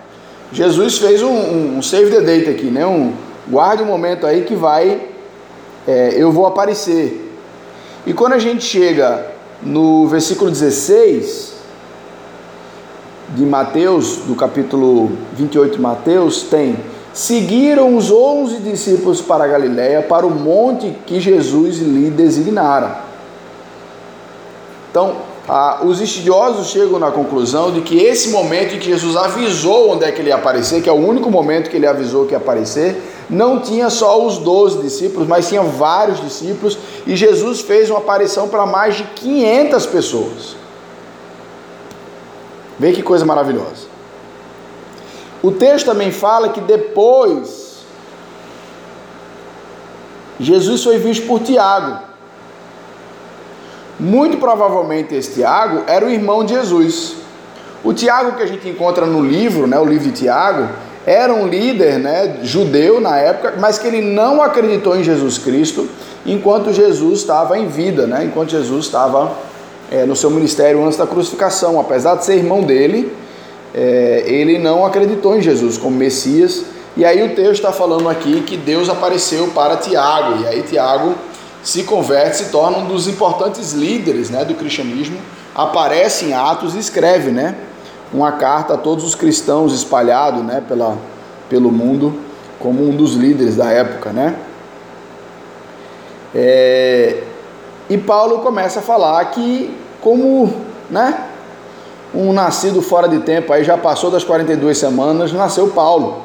Jesus 0.52 0.98
fez 0.98 1.22
um, 1.24 1.78
um 1.78 1.82
save 1.82 2.12
the 2.12 2.22
date 2.22 2.50
aqui, 2.50 2.66
né? 2.66 2.86
Um, 2.86 3.14
guarde 3.48 3.84
um 3.84 3.88
momento 3.88 4.26
aí 4.26 4.44
que 4.44 4.56
vai, 4.56 5.02
é, 5.88 6.14
eu 6.16 6.32
vou 6.32 6.46
aparecer. 6.46 7.32
E 8.06 8.14
quando 8.14 8.34
a 8.34 8.40
gente 8.40 8.64
chega 8.64 9.26
no 9.62 10.08
versículo 10.08 10.52
16 10.52 11.54
de 13.30 13.46
Mateus, 13.46 14.18
do 14.18 14.36
capítulo 14.36 15.12
28 15.34 15.78
de 15.78 15.82
Mateus, 15.82 16.44
tem 16.44 16.76
seguiram 17.14 17.96
os 17.96 18.12
onze 18.12 18.58
discípulos 18.58 19.22
para 19.22 19.44
a 19.44 19.48
Galiléia, 19.48 20.02
para 20.02 20.26
o 20.26 20.32
monte 20.32 20.98
que 21.06 21.20
Jesus 21.20 21.78
lhe 21.78 22.10
designara. 22.10 23.04
Então, 24.90 25.16
ah, 25.48 25.82
os 25.84 26.00
estudiosos 26.00 26.68
chegam 26.68 26.98
na 26.98 27.12
conclusão 27.12 27.72
de 27.72 27.82
que 27.82 27.98
esse 27.98 28.30
momento 28.30 28.76
em 28.76 28.80
que 28.80 28.86
Jesus 28.86 29.16
avisou 29.16 29.92
onde 29.92 30.06
é 30.06 30.12
que 30.12 30.22
ele 30.22 30.30
ia 30.30 30.36
aparecer, 30.36 30.82
que 30.82 30.90
é 30.90 30.92
o 30.92 30.96
único 30.96 31.30
momento 31.30 31.70
que 31.70 31.76
ele 31.76 31.86
avisou 31.86 32.26
que 32.26 32.32
ia 32.32 32.38
aparecer, 32.38 33.02
não 33.30 33.60
tinha 33.60 33.90
só 33.90 34.26
os 34.26 34.38
doze 34.38 34.82
discípulos, 34.82 35.28
mas 35.28 35.48
tinha 35.48 35.62
vários 35.62 36.22
discípulos, 36.22 36.78
e 37.06 37.16
Jesus 37.16 37.62
fez 37.62 37.90
uma 37.90 38.00
aparição 38.00 38.48
para 38.48 38.66
mais 38.66 38.96
de 38.96 39.04
500 39.04 39.86
pessoas. 39.86 40.56
Vê 42.80 42.92
que 42.92 43.04
coisa 43.04 43.26
maravilhosa. 43.26 43.93
O 45.44 45.52
texto 45.52 45.88
também 45.88 46.10
fala 46.10 46.50
que 46.50 46.62
depois 46.62 47.84
Jesus 50.40 50.82
foi 50.82 50.98
visto 50.98 51.28
por 51.28 51.42
Tiago. 51.42 52.00
Muito 54.00 54.38
provavelmente 54.38 55.14
esse 55.14 55.34
Tiago 55.34 55.84
era 55.86 56.06
o 56.06 56.10
irmão 56.10 56.46
de 56.46 56.54
Jesus. 56.54 57.16
O 57.84 57.94
Tiago 57.94 58.38
que 58.38 58.44
a 58.44 58.46
gente 58.46 58.68
encontra 58.70 59.06
no 59.06 59.22
livro, 59.22 59.68
né, 59.68 59.78
o 59.78 59.86
livro 59.86 60.10
de 60.10 60.22
Tiago, 60.22 60.70
era 61.06 61.34
um 61.34 61.46
líder 61.46 62.00
né, 62.00 62.40
judeu 62.42 63.02
na 63.02 63.18
época, 63.18 63.56
mas 63.60 63.78
que 63.78 63.86
ele 63.86 64.02
não 64.02 64.42
acreditou 64.42 64.96
em 64.96 65.04
Jesus 65.04 65.38
Cristo 65.38 65.90
enquanto 66.26 66.72
Jesus 66.72 67.20
estava 67.20 67.60
em 67.60 67.68
vida, 67.68 68.08
né, 68.08 68.24
enquanto 68.24 68.52
Jesus 68.52 68.86
estava 68.86 69.34
é, 69.92 70.06
no 70.06 70.16
seu 70.16 70.30
ministério 70.30 70.82
antes 70.86 70.98
da 70.98 71.06
crucificação. 71.06 71.78
Apesar 71.82 72.16
de 72.16 72.24
ser 72.24 72.38
irmão 72.38 72.64
dele, 72.64 73.14
é, 73.74 74.24
ele 74.28 74.60
não 74.60 74.86
acreditou 74.86 75.36
em 75.36 75.42
Jesus 75.42 75.78
como 75.78 75.98
Messias. 75.98 76.66
E 76.96 77.04
aí 77.04 77.24
o 77.24 77.36
texto 77.36 77.54
está 77.54 77.72
falando 77.72 78.08
aqui 78.08 78.42
que 78.42 78.56
Deus 78.56 78.88
apareceu 78.88 79.48
para 79.48 79.78
Tiago. 79.78 80.44
E 80.44 80.48
aí 80.48 80.62
Tiago 80.62 81.16
se 81.64 81.84
converte, 81.84 82.38
se 82.38 82.46
torna 82.52 82.78
um 82.78 82.88
dos 82.88 83.08
importantes 83.08 83.74
líderes 83.74 84.30
né, 84.30 84.46
do 84.46 84.54
cristianismo. 84.54 85.18
Aparece 85.56 86.26
em 86.26 86.34
Atos 86.34 86.76
e 86.76 86.80
escreve 86.80 87.32
né, 87.32 87.56
uma 88.14 88.34
carta 88.34 88.76
a 88.76 88.78
todos 88.78 89.04
os 89.04 89.16
cristãos 89.16 89.74
espalhados 89.74 90.44
né, 90.44 90.62
pela, 90.68 90.98
pelo 91.50 91.72
mundo 91.72 92.14
como 92.60 92.88
um 92.88 92.96
dos 92.96 93.16
líderes 93.16 93.56
da 93.56 93.72
época. 93.72 94.12
Né? 94.12 94.36
É, 96.36 97.24
e 97.90 97.98
Paulo 97.98 98.40
começa 98.40 98.80
a 98.80 98.84
falar 98.84 99.26
que 99.26 99.76
como 100.00 100.54
né, 100.90 101.30
um 102.14 102.32
nascido 102.32 102.82
fora 102.82 103.08
de 103.08 103.20
tempo, 103.20 103.52
aí 103.52 103.64
já 103.64 103.78
passou 103.78 104.12
das 104.12 104.24
42 104.24 104.78
semanas, 104.78 105.34
nasceu 105.34 105.70
Paulo. 105.70 106.24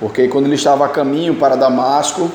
Porque 0.00 0.28
quando 0.28 0.46
ele 0.46 0.54
estava 0.54 0.86
a 0.86 0.88
caminho 0.88 1.34
para 1.34 1.56
Damasco, 1.56 2.30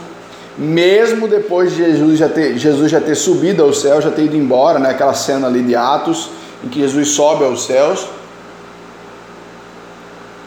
mesmo 0.58 1.28
depois 1.28 1.72
de 1.72 1.78
Jesus 1.78 2.20
já 2.20 2.30
ter, 2.30 2.58
Jesus 2.58 2.92
já 2.92 3.02
ter 3.02 3.16
subido 3.16 3.64
ao 3.64 3.74
céu, 3.74 4.00
já 4.02 4.12
ter 4.12 4.24
ido 4.24 4.36
embora, 4.36 4.80
né? 4.80 4.92
aquela 4.92 5.14
cena 5.14 5.48
ali 5.48 5.64
de 5.64 5.76
Atos, 5.76 6.30
em 6.64 6.70
que 6.70 6.80
Jesus 6.80 7.10
sobe 7.10 7.44
aos 7.44 7.66
céus, 7.66 8.08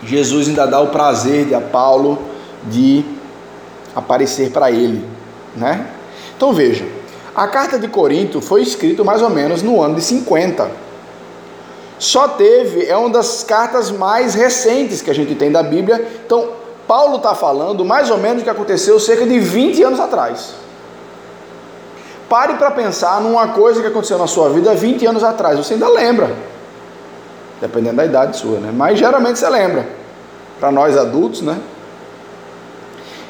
Jesus 0.05 0.49
ainda 0.49 0.67
dá 0.67 0.81
o 0.81 0.89
prazer 0.89 1.45
de 1.45 1.55
a 1.55 1.61
Paulo 1.61 2.19
de 2.71 3.05
aparecer 3.95 4.51
para 4.51 4.71
ele, 4.71 5.05
né? 5.55 5.89
Então 6.37 6.53
veja, 6.53 6.87
a 7.35 7.47
carta 7.49 7.79
de 7.79 7.87
Corinto 7.87 8.41
foi 8.41 8.63
escrita 8.63 9.05
mais 9.05 9.21
ou 9.21 9.29
menos 9.29 9.63
no 9.63 9.83
ano 9.83 9.97
de 9.97 10.03
50 10.03 10.90
só 12.01 12.29
teve, 12.29 12.87
é 12.87 12.97
uma 12.97 13.11
das 13.11 13.45
cartas 13.45 13.91
mais 13.91 14.35
recentes 14.35 15.03
que 15.03 15.11
a 15.11 15.15
gente 15.15 15.35
tem 15.35 15.53
da 15.53 15.63
Bíblia. 15.63 16.03
Então, 16.25 16.49
Paulo 16.89 17.19
está 17.19 17.35
falando 17.35 17.85
mais 17.85 18.11
ou 18.11 18.17
menos 18.17 18.41
o 18.41 18.45
que 18.45 18.49
aconteceu 18.49 18.99
cerca 18.99 19.27
de 19.27 19.39
20 19.39 19.83
anos 19.83 20.01
atrás. 20.01 20.55
Pare 22.27 22.55
para 22.55 22.71
pensar 22.71 23.21
numa 23.21 23.49
coisa 23.49 23.83
que 23.83 23.87
aconteceu 23.87 24.17
na 24.17 24.27
sua 24.27 24.49
vida 24.49 24.75
20 24.75 25.05
anos 25.05 25.23
atrás. 25.23 25.59
Você 25.59 25.75
ainda 25.75 25.89
lembra, 25.91 26.35
dependendo 27.61 27.97
da 27.97 28.07
idade 28.07 28.39
sua, 28.39 28.59
né? 28.61 28.73
Mas 28.75 28.99
geralmente 28.99 29.39
você 29.39 29.49
lembra. 29.51 29.87
Para 30.59 30.73
nós 30.73 30.97
adultos, 30.97 31.43
né? 31.43 31.59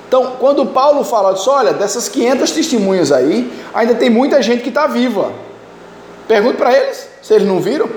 Então, 0.06 0.36
quando 0.38 0.64
Paulo 0.66 1.02
fala 1.02 1.32
disso, 1.32 1.50
olha, 1.50 1.72
dessas 1.72 2.08
500 2.08 2.50
testemunhas 2.52 3.10
aí, 3.10 3.52
ainda 3.74 3.96
tem 3.96 4.10
muita 4.10 4.40
gente 4.40 4.62
que 4.62 4.68
está 4.68 4.86
viva. 4.86 5.32
Pergunte 6.28 6.56
para 6.56 6.72
eles 6.72 7.08
se 7.20 7.34
eles 7.34 7.48
não 7.48 7.58
viram. 7.58 7.88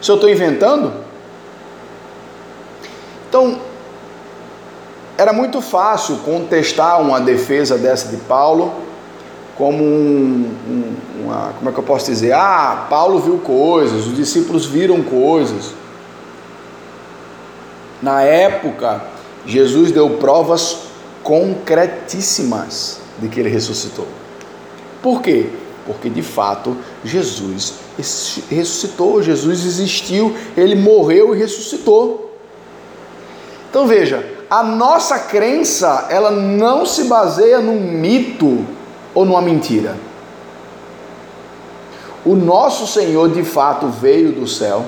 Se 0.00 0.10
eu 0.10 0.14
estou 0.14 0.30
inventando? 0.30 0.92
Então, 3.28 3.60
era 5.16 5.32
muito 5.32 5.60
fácil 5.60 6.16
contestar 6.18 7.00
uma 7.00 7.20
defesa 7.20 7.76
dessa 7.76 8.08
de 8.08 8.16
Paulo 8.16 8.72
como 9.56 9.84
um, 9.84 10.50
um, 10.66 10.96
uma, 11.22 11.52
como 11.58 11.68
é 11.68 11.72
que 11.72 11.78
eu 11.78 11.84
posso 11.84 12.06
dizer? 12.06 12.32
Ah, 12.32 12.86
Paulo 12.88 13.18
viu 13.18 13.38
coisas, 13.38 14.06
os 14.06 14.16
discípulos 14.16 14.64
viram 14.64 15.02
coisas. 15.02 15.74
Na 18.00 18.22
época, 18.22 19.02
Jesus 19.44 19.92
deu 19.92 20.08
provas 20.16 20.84
concretíssimas 21.22 23.00
de 23.18 23.28
que 23.28 23.38
ele 23.38 23.50
ressuscitou. 23.50 24.08
Por 25.02 25.20
quê? 25.20 25.50
Porque 25.86 26.08
de 26.08 26.22
fato 26.22 26.74
Jesus 27.04 27.74
ressuscitou, 28.50 29.22
Jesus 29.22 29.64
existiu, 29.64 30.34
ele 30.56 30.74
morreu 30.74 31.34
e 31.34 31.38
ressuscitou. 31.38 32.36
Então 33.70 33.86
veja, 33.86 34.26
a 34.50 34.62
nossa 34.62 35.18
crença, 35.18 36.08
ela 36.10 36.30
não 36.30 36.84
se 36.84 37.04
baseia 37.04 37.60
num 37.60 37.80
mito 37.80 38.66
ou 39.14 39.24
numa 39.24 39.40
mentira. 39.40 39.96
O 42.24 42.34
nosso 42.34 42.86
Senhor 42.86 43.30
de 43.30 43.42
fato 43.44 43.86
veio 43.86 44.32
do 44.32 44.46
céu, 44.46 44.84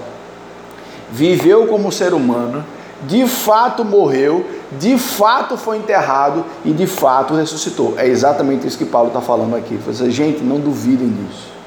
viveu 1.10 1.66
como 1.66 1.90
ser 1.90 2.12
humano, 2.12 2.64
de 3.04 3.26
fato 3.26 3.84
morreu, 3.84 4.44
de 4.78 4.98
fato 4.98 5.56
foi 5.56 5.78
enterrado 5.78 6.44
e 6.64 6.72
de 6.72 6.86
fato 6.86 7.34
ressuscitou. 7.34 7.94
É 7.96 8.06
exatamente 8.06 8.66
isso 8.66 8.76
que 8.76 8.84
Paulo 8.84 9.08
está 9.08 9.20
falando 9.20 9.56
aqui. 9.56 9.74
Ele 9.74 9.84
assim, 9.88 10.10
gente, 10.10 10.42
não 10.42 10.60
duvidem 10.60 11.08
disso. 11.08 11.61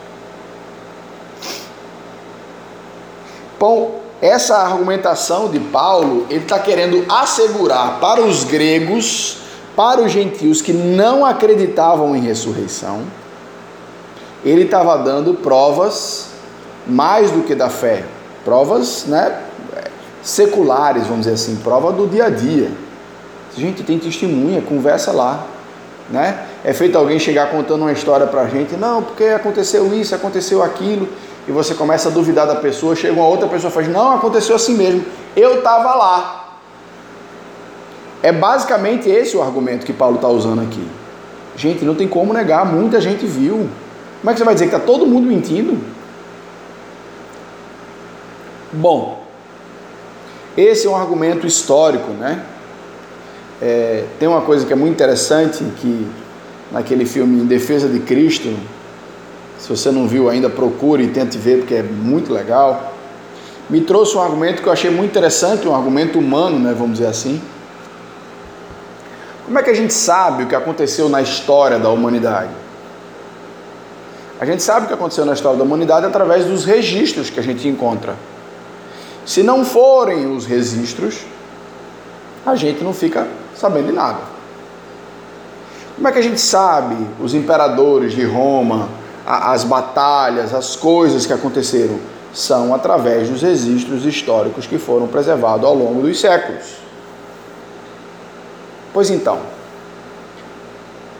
Bom, 3.59 4.01
essa 4.21 4.57
argumentação 4.57 5.49
de 5.49 5.59
Paulo, 5.59 6.25
ele 6.29 6.41
está 6.43 6.59
querendo 6.59 7.05
assegurar 7.09 7.99
para 7.99 8.21
os 8.21 8.43
gregos, 8.43 9.37
para 9.75 10.01
os 10.01 10.11
gentios 10.11 10.61
que 10.61 10.73
não 10.73 11.25
acreditavam 11.25 12.15
em 12.15 12.21
ressurreição, 12.21 13.01
ele 14.43 14.63
estava 14.63 14.97
dando 14.97 15.33
provas 15.35 16.27
mais 16.87 17.31
do 17.31 17.41
que 17.41 17.55
da 17.55 17.69
fé, 17.69 18.03
provas 18.43 19.05
né, 19.05 19.41
seculares, 20.21 21.03
vamos 21.03 21.21
dizer 21.25 21.33
assim, 21.33 21.55
prova 21.57 21.91
do 21.91 22.07
dia 22.07 22.25
a 22.25 22.29
dia. 22.29 22.71
Gente, 23.57 23.83
tem 23.83 23.97
testemunha, 23.97 24.61
conversa 24.61 25.11
lá. 25.11 25.45
Né? 26.09 26.45
É 26.63 26.73
feito 26.73 26.97
alguém 26.97 27.17
chegar 27.17 27.49
contando 27.49 27.81
uma 27.81 27.91
história 27.91 28.27
para 28.27 28.41
a 28.41 28.47
gente, 28.47 28.75
não, 28.75 29.01
porque 29.01 29.23
aconteceu 29.25 29.91
isso, 29.93 30.13
aconteceu 30.13 30.61
aquilo, 30.61 31.09
e 31.47 31.51
você 31.51 31.75
começa 31.75 32.09
a 32.09 32.11
duvidar 32.11 32.47
da 32.47 32.55
pessoa, 32.55 32.95
chega 32.95 33.13
uma 33.13 33.27
outra 33.27 33.47
pessoa 33.47 33.69
e 33.69 33.73
faz, 33.73 33.87
não, 33.87 34.15
aconteceu 34.15 34.55
assim 34.55 34.75
mesmo, 34.75 35.05
eu 35.35 35.59
estava 35.59 35.93
lá. 35.93 36.59
É 38.23 38.31
basicamente 38.31 39.07
esse 39.07 39.37
o 39.37 39.41
argumento 39.41 39.85
que 39.85 39.93
Paulo 39.93 40.15
está 40.15 40.27
usando 40.27 40.61
aqui. 40.61 40.83
Gente, 41.55 41.85
não 41.85 41.93
tem 41.93 42.07
como 42.07 42.33
negar, 42.33 42.65
muita 42.65 42.99
gente 42.99 43.25
viu. 43.25 43.69
Como 44.19 44.31
é 44.31 44.33
que 44.33 44.39
você 44.39 44.43
vai 44.43 44.55
dizer 44.55 44.67
que 44.67 44.75
está 44.75 44.85
todo 44.85 45.05
mundo 45.05 45.27
mentindo? 45.27 45.79
Bom, 48.73 49.23
esse 50.57 50.87
é 50.87 50.89
um 50.89 50.95
argumento 50.95 51.45
histórico, 51.45 52.11
né? 52.11 52.43
É, 53.61 54.05
tem 54.19 54.27
uma 54.27 54.41
coisa 54.41 54.65
que 54.65 54.73
é 54.73 54.75
muito 54.75 54.93
interessante 54.93 55.63
que 55.77 56.07
naquele 56.71 57.05
filme 57.05 57.41
Em 57.41 57.45
Defesa 57.45 57.87
de 57.87 57.99
Cristo, 57.99 58.53
se 59.57 59.69
você 59.69 59.91
não 59.91 60.07
viu 60.07 60.29
ainda, 60.29 60.49
procure 60.49 61.03
e 61.03 61.07
tente 61.07 61.37
ver 61.37 61.59
porque 61.59 61.75
é 61.75 61.83
muito 61.83 62.33
legal. 62.33 62.93
Me 63.69 63.81
trouxe 63.81 64.15
um 64.15 64.21
argumento 64.21 64.61
que 64.61 64.67
eu 64.67 64.73
achei 64.73 64.91
muito 64.91 65.11
interessante, 65.11 65.67
um 65.67 65.75
argumento 65.75 66.19
humano, 66.19 66.59
né, 66.59 66.73
vamos 66.77 66.99
dizer 66.99 67.07
assim. 67.07 67.41
Como 69.45 69.57
é 69.57 69.63
que 69.63 69.69
a 69.69 69.75
gente 69.75 69.93
sabe 69.93 70.43
o 70.43 70.47
que 70.47 70.55
aconteceu 70.55 71.07
na 71.07 71.21
história 71.21 71.79
da 71.79 71.89
humanidade? 71.89 72.51
A 74.39 74.45
gente 74.45 74.61
sabe 74.61 74.85
o 74.85 74.87
que 74.87 74.93
aconteceu 74.93 75.25
na 75.25 75.33
história 75.33 75.57
da 75.57 75.63
humanidade 75.63 76.05
através 76.05 76.45
dos 76.45 76.65
registros 76.65 77.29
que 77.29 77.39
a 77.39 77.43
gente 77.43 77.67
encontra. 77.67 78.15
Se 79.25 79.41
não 79.41 79.63
forem 79.63 80.35
os 80.35 80.45
registros, 80.45 81.21
a 82.45 82.55
gente 82.55 82.83
não 82.83 82.93
fica 82.93 83.27
sabendo 83.55 83.87
de 83.87 83.93
nada. 83.93 84.19
Como 85.95 86.07
é 86.07 86.11
que 86.11 86.19
a 86.19 86.21
gente 86.21 86.39
sabe 86.41 86.95
os 87.19 87.33
imperadores 87.33 88.11
de 88.11 88.25
Roma, 88.25 88.89
as 89.25 89.63
batalhas, 89.63 90.53
as 90.53 90.75
coisas 90.75 91.25
que 91.25 91.33
aconteceram? 91.33 91.99
São 92.33 92.73
através 92.73 93.29
dos 93.29 93.41
registros 93.41 94.05
históricos 94.05 94.67
que 94.67 94.77
foram 94.77 95.07
preservados 95.07 95.65
ao 95.65 95.73
longo 95.73 96.01
dos 96.01 96.19
séculos. 96.19 96.65
Pois 98.93 99.09
então, 99.09 99.39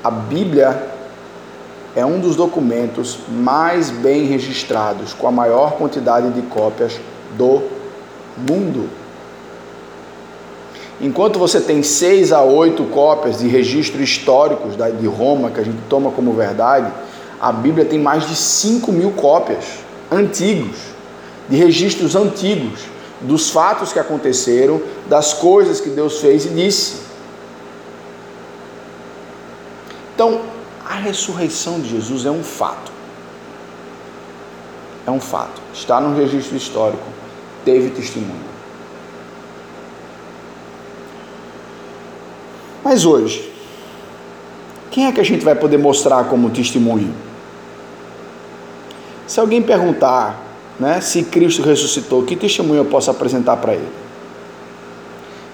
a 0.04 0.12
Bíblia 0.12 0.88
é 1.96 2.06
um 2.06 2.20
dos 2.20 2.36
documentos 2.36 3.20
mais 3.30 3.90
bem 3.90 4.26
registrados, 4.26 5.14
com 5.14 5.28
a 5.28 5.32
maior 5.32 5.74
quantidade 5.74 6.30
de 6.32 6.42
cópias 6.44 7.00
do 7.38 7.62
mundo. 8.38 8.90
Enquanto 11.00 11.40
você 11.40 11.60
tem 11.60 11.84
seis 11.84 12.32
a 12.32 12.42
oito 12.42 12.84
cópias 12.86 13.40
de 13.40 13.48
registros 13.48 14.02
históricos 14.02 14.76
de 14.76 15.08
Roma, 15.08 15.50
que 15.52 15.60
a 15.60 15.64
gente 15.64 15.82
toma 15.90 16.12
como 16.12 16.34
verdade, 16.34 16.92
a 17.40 17.52
Bíblia 17.52 17.86
tem 17.86 18.00
mais 18.00 18.28
de 18.28 18.36
5 18.36 18.92
mil 18.92 19.12
cópias 19.12 19.66
antigos, 20.12 20.78
de 21.50 21.56
registros 21.56 22.16
antigos, 22.16 22.82
dos 23.22 23.50
fatos 23.50 23.94
que 23.94 24.00
aconteceram, 24.00 24.82
das 25.08 25.34
coisas 25.34 25.80
que 25.80 25.90
Deus 25.90 26.20
fez 26.20 26.46
e 26.46 26.50
disse. 26.50 27.04
Então, 30.14 30.42
a 30.86 30.96
ressurreição 30.96 31.80
de 31.80 31.90
Jesus 31.90 32.26
é 32.26 32.32
um 32.32 32.44
fato. 32.44 32.92
É 35.06 35.12
um 35.12 35.20
fato. 35.20 35.62
Está 35.74 36.00
no 36.00 36.16
registro 36.16 36.56
histórico 36.56 37.16
teve 37.66 37.90
testemunho. 37.90 38.46
Mas 42.84 43.04
hoje, 43.04 43.52
quem 44.96 45.08
é 45.08 45.12
que 45.12 45.20
a 45.20 45.26
gente 45.26 45.44
vai 45.44 45.54
poder 45.54 45.76
mostrar 45.76 46.24
como 46.30 46.50
testemunho? 46.50 47.14
Se 49.28 49.42
alguém 49.42 49.62
perguntar 49.62 50.42
né, 50.80 51.02
se 51.02 51.24
Cristo 51.24 51.62
ressuscitou, 51.62 52.24
que 52.24 52.34
testemunho 52.34 52.80
eu 52.80 52.86
posso 52.86 53.12
apresentar 53.12 53.58
para 53.58 53.74
ele? 53.74 53.90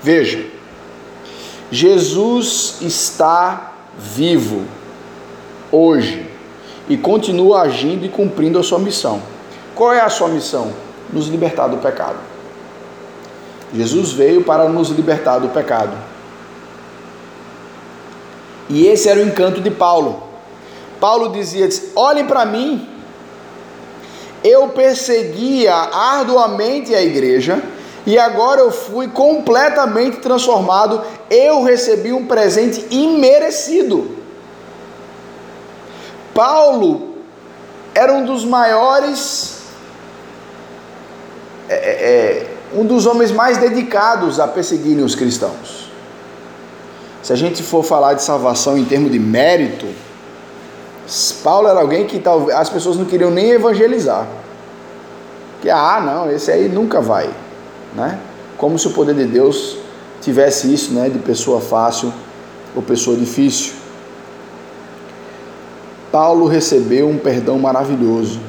Veja, 0.03 0.45
Jesus 1.71 2.77
está 2.81 3.73
vivo 3.97 4.65
hoje 5.71 6.29
e 6.87 6.95
continua 6.95 7.61
agindo 7.61 8.05
e 8.05 8.09
cumprindo 8.09 8.59
a 8.59 8.63
sua 8.63 8.77
missão. 8.77 9.23
Qual 9.73 9.91
é 9.91 10.01
a 10.01 10.09
sua 10.09 10.27
missão? 10.27 10.71
nos 11.11 11.27
libertar 11.27 11.67
do 11.67 11.77
pecado. 11.77 12.19
Jesus 13.73 14.11
veio 14.11 14.43
para 14.43 14.69
nos 14.69 14.89
libertar 14.89 15.39
do 15.39 15.49
pecado. 15.49 15.97
E 18.69 18.87
esse 18.87 19.09
era 19.09 19.19
o 19.19 19.23
encanto 19.23 19.61
de 19.61 19.71
Paulo. 19.71 20.23
Paulo 20.99 21.29
dizia: 21.29 21.67
Olhem 21.95 22.25
para 22.25 22.45
mim, 22.45 22.87
eu 24.43 24.69
perseguia 24.69 25.73
arduamente 25.73 26.93
a 26.95 27.01
igreja 27.01 27.61
e 28.05 28.17
agora 28.17 28.61
eu 28.61 28.71
fui 28.71 29.07
completamente 29.07 30.17
transformado. 30.17 31.01
Eu 31.29 31.63
recebi 31.63 32.11
um 32.11 32.25
presente 32.25 32.85
imerecido. 32.89 34.17
Paulo 36.33 37.15
era 37.93 38.13
um 38.13 38.25
dos 38.25 38.45
maiores 38.45 39.61
é, 41.71 41.73
é, 41.73 41.77
é, 41.77 42.47
um 42.73 42.85
dos 42.85 43.05
homens 43.05 43.31
mais 43.31 43.57
dedicados 43.57 44.41
a 44.41 44.47
perseguirem 44.47 45.05
os 45.05 45.15
cristãos. 45.15 45.80
Se 47.21 47.31
a 47.31 47.35
gente 47.35 47.61
for 47.61 47.83
falar 47.83 48.15
de 48.15 48.23
salvação 48.23 48.77
em 48.77 48.85
termos 48.85 49.11
de 49.11 49.19
mérito, 49.19 49.87
Paulo 51.43 51.67
era 51.67 51.79
alguém 51.79 52.05
que 52.05 52.19
talvez 52.19 52.57
as 52.57 52.69
pessoas 52.69 52.97
não 52.97 53.05
queriam 53.05 53.29
nem 53.29 53.51
evangelizar. 53.51 54.27
Que 55.61 55.69
ah, 55.69 56.01
não, 56.03 56.31
esse 56.31 56.51
aí 56.51 56.67
nunca 56.67 56.99
vai, 56.99 57.29
né? 57.93 58.19
Como 58.57 58.79
se 58.79 58.87
o 58.87 58.91
poder 58.91 59.13
de 59.13 59.25
Deus 59.25 59.77
tivesse 60.21 60.71
isso, 60.73 60.93
né, 60.93 61.09
de 61.09 61.19
pessoa 61.19 61.59
fácil 61.59 62.13
ou 62.75 62.81
pessoa 62.81 63.17
difícil. 63.17 63.73
Paulo 66.11 66.45
recebeu 66.45 67.07
um 67.07 67.17
perdão 67.17 67.57
maravilhoso 67.57 68.39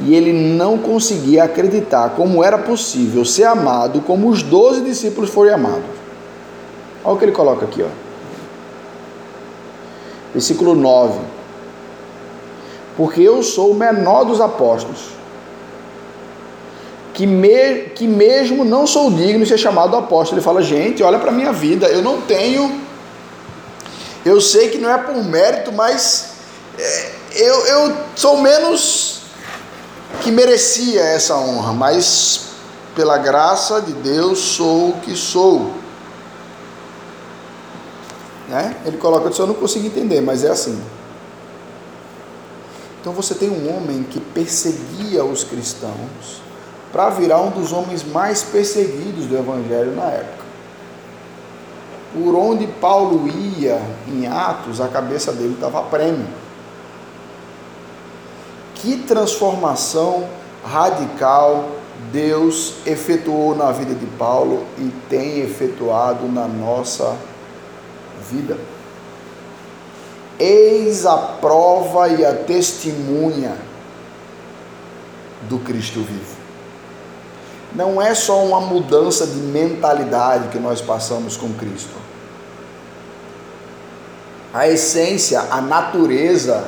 e 0.00 0.14
ele 0.14 0.32
não 0.32 0.78
conseguia 0.78 1.44
acreditar 1.44 2.10
como 2.10 2.44
era 2.44 2.58
possível 2.58 3.24
ser 3.24 3.44
amado 3.44 4.00
como 4.02 4.28
os 4.28 4.42
doze 4.42 4.80
discípulos 4.82 5.30
foram 5.30 5.54
amados. 5.54 5.97
Olha 7.08 7.14
o 7.14 7.18
que 7.18 7.24
ele 7.24 7.32
coloca 7.32 7.64
aqui, 7.64 7.82
ó. 7.82 7.88
Versículo 10.30 10.74
9. 10.74 11.18
Porque 12.98 13.22
eu 13.22 13.42
sou 13.42 13.70
o 13.70 13.74
menor 13.74 14.24
dos 14.24 14.42
apóstolos, 14.42 15.12
que, 17.14 17.26
me, 17.26 17.84
que 17.94 18.06
mesmo 18.06 18.62
não 18.62 18.86
sou 18.86 19.10
digno 19.10 19.42
de 19.42 19.48
ser 19.48 19.56
chamado 19.56 19.96
apóstolo. 19.96 20.38
Ele 20.38 20.44
fala, 20.44 20.60
gente, 20.60 21.02
olha 21.02 21.18
para 21.18 21.32
minha 21.32 21.50
vida, 21.50 21.86
eu 21.86 22.02
não 22.02 22.20
tenho. 22.20 22.78
Eu 24.22 24.38
sei 24.38 24.68
que 24.68 24.76
não 24.76 24.90
é 24.90 24.98
por 24.98 25.16
mérito, 25.24 25.72
mas 25.72 26.32
é, 26.78 27.10
eu, 27.36 27.66
eu 27.68 27.96
sou 28.14 28.36
menos 28.36 29.22
que 30.20 30.30
merecia 30.30 31.00
essa 31.00 31.36
honra, 31.36 31.72
mas 31.72 32.48
pela 32.94 33.16
graça 33.16 33.80
de 33.80 33.94
Deus 33.94 34.38
sou 34.40 34.90
o 34.90 35.00
que 35.00 35.16
sou. 35.16 35.77
Né? 38.48 38.76
Ele 38.86 38.96
coloca 38.96 39.30
eu 39.38 39.46
não 39.46 39.54
consigo 39.54 39.86
entender, 39.86 40.20
mas 40.20 40.42
é 40.42 40.50
assim. 40.50 40.80
Então 43.00 43.12
você 43.12 43.34
tem 43.34 43.50
um 43.50 43.76
homem 43.76 44.02
que 44.02 44.18
perseguia 44.18 45.24
os 45.24 45.44
cristãos 45.44 46.42
para 46.90 47.10
virar 47.10 47.40
um 47.40 47.50
dos 47.50 47.72
homens 47.72 48.02
mais 48.02 48.42
perseguidos 48.42 49.26
do 49.26 49.36
Evangelho 49.36 49.94
na 49.94 50.06
época. 50.10 50.48
Por 52.14 52.34
onde 52.34 52.66
Paulo 52.66 53.28
ia 53.28 53.80
em 54.08 54.26
Atos, 54.26 54.80
a 54.80 54.88
cabeça 54.88 55.30
dele 55.32 55.54
estava 55.54 55.82
prêmio. 55.82 56.26
Que 58.76 58.96
transformação 58.96 60.26
radical 60.64 61.68
Deus 62.10 62.74
efetuou 62.86 63.54
na 63.54 63.70
vida 63.72 63.94
de 63.94 64.06
Paulo 64.06 64.64
e 64.78 64.90
tem 65.10 65.40
efetuado 65.40 66.26
na 66.26 66.48
nossa 66.48 67.10
vida. 67.10 67.27
Eis 70.38 71.04
a 71.04 71.16
prova 71.16 72.08
e 72.08 72.24
a 72.24 72.32
testemunha 72.32 73.56
do 75.48 75.58
Cristo 75.58 76.00
vivo. 76.00 76.36
Não 77.74 78.00
é 78.00 78.14
só 78.14 78.42
uma 78.44 78.60
mudança 78.60 79.26
de 79.26 79.36
mentalidade 79.36 80.48
que 80.48 80.58
nós 80.58 80.80
passamos 80.80 81.36
com 81.36 81.52
Cristo. 81.54 81.94
A 84.52 84.68
essência, 84.68 85.40
a 85.50 85.60
natureza 85.60 86.64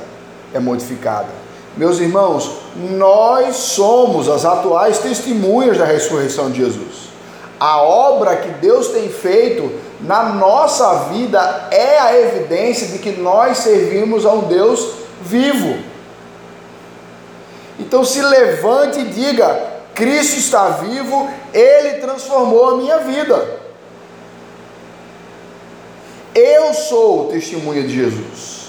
é 0.52 0.58
modificada. 0.58 1.28
Meus 1.76 1.98
irmãos, 1.98 2.56
nós 2.76 3.56
somos 3.56 4.28
as 4.28 4.44
atuais 4.44 4.98
testemunhas 4.98 5.78
da 5.78 5.84
ressurreição 5.84 6.50
de 6.50 6.58
Jesus. 6.58 7.09
A 7.60 7.82
obra 7.82 8.36
que 8.36 8.48
Deus 8.54 8.88
tem 8.88 9.10
feito 9.10 9.70
na 10.00 10.30
nossa 10.30 11.10
vida 11.10 11.68
é 11.70 11.98
a 11.98 12.18
evidência 12.18 12.86
de 12.88 12.98
que 12.98 13.12
nós 13.12 13.58
servimos 13.58 14.24
a 14.24 14.32
um 14.32 14.48
Deus 14.48 14.94
vivo. 15.20 15.78
Então 17.78 18.02
se 18.02 18.22
levante 18.22 19.00
e 19.00 19.04
diga: 19.04 19.62
Cristo 19.94 20.38
está 20.38 20.70
vivo, 20.70 21.28
ele 21.52 21.98
transformou 21.98 22.70
a 22.70 22.76
minha 22.78 22.98
vida. 23.00 23.60
Eu 26.34 26.72
sou 26.72 27.26
testemunha 27.26 27.82
de 27.82 27.94
Jesus. 27.94 28.60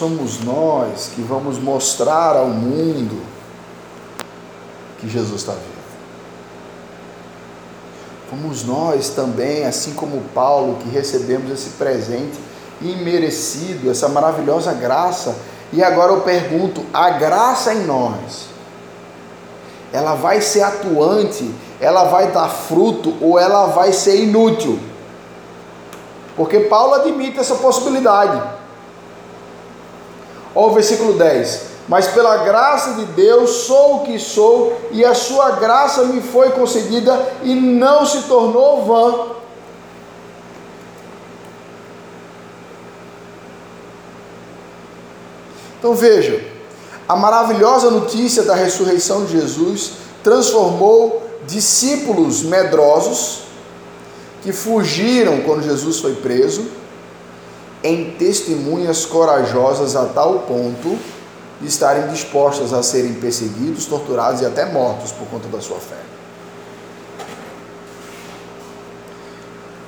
somos 0.00 0.40
nós 0.40 1.10
que 1.14 1.20
vamos 1.20 1.58
mostrar 1.58 2.34
ao 2.34 2.46
mundo 2.46 3.20
que 5.00 5.08
Jesus 5.08 5.40
está 5.40 5.52
vivo. 5.52 5.80
Fomos 8.30 8.62
nós 8.64 9.08
também, 9.08 9.64
assim 9.66 9.92
como 9.94 10.20
Paulo, 10.34 10.76
que 10.76 10.88
recebemos 10.88 11.50
esse 11.50 11.70
presente 11.70 12.38
imerecido, 12.80 13.90
essa 13.90 14.08
maravilhosa 14.08 14.72
graça. 14.72 15.36
E 15.72 15.82
agora 15.82 16.12
eu 16.12 16.20
pergunto: 16.20 16.84
a 16.92 17.10
graça 17.10 17.74
em 17.74 17.84
nós, 17.84 18.46
ela 19.92 20.14
vai 20.14 20.40
ser 20.40 20.62
atuante, 20.62 21.52
ela 21.80 22.04
vai 22.04 22.30
dar 22.30 22.48
fruto 22.48 23.16
ou 23.20 23.38
ela 23.38 23.66
vai 23.66 23.92
ser 23.92 24.22
inútil? 24.22 24.78
Porque 26.36 26.60
Paulo 26.60 26.94
admite 26.94 27.38
essa 27.38 27.56
possibilidade. 27.56 28.40
Olha 30.54 30.70
o 30.70 30.74
versículo 30.74 31.14
10. 31.14 31.69
Mas 31.90 32.06
pela 32.06 32.36
graça 32.44 32.92
de 32.92 33.04
Deus 33.06 33.50
sou 33.66 33.96
o 33.96 34.00
que 34.04 34.16
sou, 34.16 34.80
e 34.92 35.04
a 35.04 35.12
sua 35.12 35.50
graça 35.56 36.04
me 36.04 36.20
foi 36.20 36.50
concedida 36.50 37.20
e 37.42 37.52
não 37.52 38.06
se 38.06 38.22
tornou 38.28 38.84
vã. 38.84 39.26
Então 45.80 45.92
veja, 45.92 46.40
a 47.08 47.16
maravilhosa 47.16 47.90
notícia 47.90 48.44
da 48.44 48.54
ressurreição 48.54 49.24
de 49.24 49.32
Jesus 49.32 49.94
transformou 50.22 51.28
discípulos 51.48 52.44
medrosos 52.44 53.40
que 54.42 54.52
fugiram 54.52 55.40
quando 55.40 55.64
Jesus 55.64 55.98
foi 55.98 56.14
preso 56.14 56.68
em 57.82 58.12
testemunhas 58.12 59.04
corajosas 59.04 59.96
a 59.96 60.04
tal 60.04 60.44
ponto 60.46 60.96
de 61.60 61.66
estarem 61.66 62.08
dispostas 62.08 62.72
a 62.72 62.82
serem 62.82 63.14
perseguidos, 63.14 63.86
torturados 63.86 64.40
e 64.40 64.46
até 64.46 64.64
mortos 64.64 65.12
por 65.12 65.26
conta 65.28 65.48
da 65.48 65.60
sua 65.60 65.78
fé. 65.78 66.00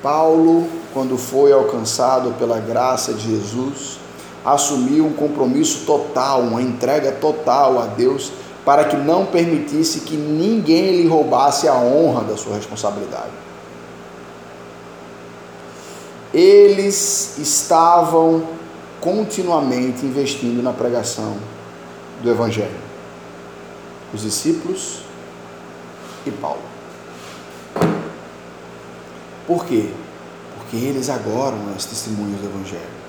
Paulo, 0.03 0.69
quando 0.93 1.17
foi 1.17 1.53
alcançado 1.53 2.33
pela 2.39 2.59
graça 2.59 3.15
de 3.15 3.31
Jesus, 3.31 3.99
assumiu 4.45 5.07
um 5.07 5.13
compromisso 5.13 5.87
total, 5.87 6.41
uma 6.41 6.61
entrega 6.61 7.13
total 7.13 7.81
a 7.81 7.87
Deus, 7.87 8.33
para 8.65 8.85
que 8.85 8.97
não 8.97 9.27
permitisse 9.27 10.01
que 10.01 10.17
ninguém 10.17 11.03
lhe 11.03 11.09
roubasse 11.09 11.69
a 11.69 11.75
honra 11.75 12.25
da 12.25 12.37
sua 12.37 12.57
responsabilidade 12.57 13.43
eles 16.33 17.37
estavam 17.39 18.43
continuamente 19.01 20.07
investindo 20.07 20.63
na 20.63 20.73
pregação 20.73 21.37
do 22.23 22.31
Evangelho. 22.31 22.81
Os 24.15 24.23
discípulos 24.23 25.03
e 26.27 26.31
Paulo. 26.31 26.63
Por 29.47 29.67
quê? 29.67 29.91
Porque 30.57 30.77
eles 30.77 31.11
agora 31.11 31.57
são 31.57 31.75
as 31.75 31.85
testemunhas 31.85 32.41
do 32.41 32.47
Evangelho. 32.47 33.03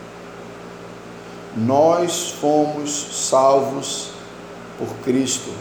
Nós 1.55 2.31
fomos 2.31 3.29
salvos 3.29 4.09
por 4.79 4.89
Cristo, 5.03 5.51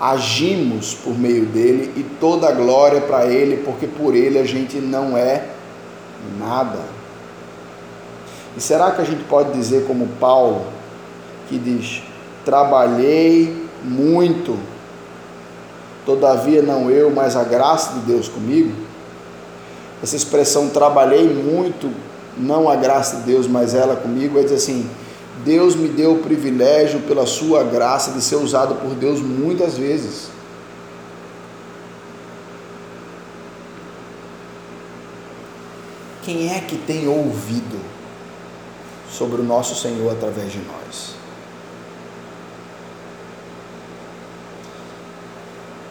agimos 0.00 0.94
por 0.94 1.18
meio 1.18 1.44
dele 1.44 1.92
e 1.94 2.02
toda 2.18 2.48
a 2.48 2.52
glória 2.52 3.02
para 3.02 3.26
ele, 3.26 3.62
porque 3.64 3.86
por 3.86 4.14
ele 4.14 4.38
a 4.38 4.44
gente 4.44 4.78
não 4.78 5.16
é 5.16 5.46
nada. 6.38 6.80
E 8.56 8.60
será 8.60 8.92
que 8.92 9.02
a 9.02 9.04
gente 9.04 9.24
pode 9.24 9.52
dizer, 9.52 9.86
como 9.86 10.06
Paulo, 10.18 10.64
que 11.48 11.58
diz: 11.58 12.02
Trabalhei 12.48 13.68
muito, 13.84 14.58
todavia 16.06 16.62
não 16.62 16.90
eu, 16.90 17.10
mas 17.10 17.36
a 17.36 17.44
graça 17.44 17.92
de 17.92 18.00
Deus 18.06 18.26
comigo? 18.26 18.72
Essa 20.02 20.16
expressão 20.16 20.70
trabalhei 20.70 21.28
muito, 21.28 21.92
não 22.38 22.66
a 22.70 22.74
graça 22.74 23.16
de 23.16 23.24
Deus, 23.24 23.46
mas 23.46 23.74
ela 23.74 23.96
comigo, 23.96 24.38
é 24.38 24.44
dizer 24.44 24.54
assim: 24.54 24.88
Deus 25.44 25.76
me 25.76 25.88
deu 25.88 26.14
o 26.14 26.18
privilégio, 26.20 27.00
pela 27.00 27.26
sua 27.26 27.62
graça, 27.62 28.12
de 28.12 28.22
ser 28.22 28.36
usado 28.36 28.76
por 28.76 28.94
Deus 28.94 29.20
muitas 29.20 29.76
vezes. 29.76 30.30
Quem 36.22 36.50
é 36.50 36.60
que 36.60 36.78
tem 36.78 37.06
ouvido 37.08 37.78
sobre 39.10 39.38
o 39.38 39.44
nosso 39.44 39.74
Senhor 39.74 40.10
através 40.10 40.50
de 40.50 40.60
nós? 40.60 41.17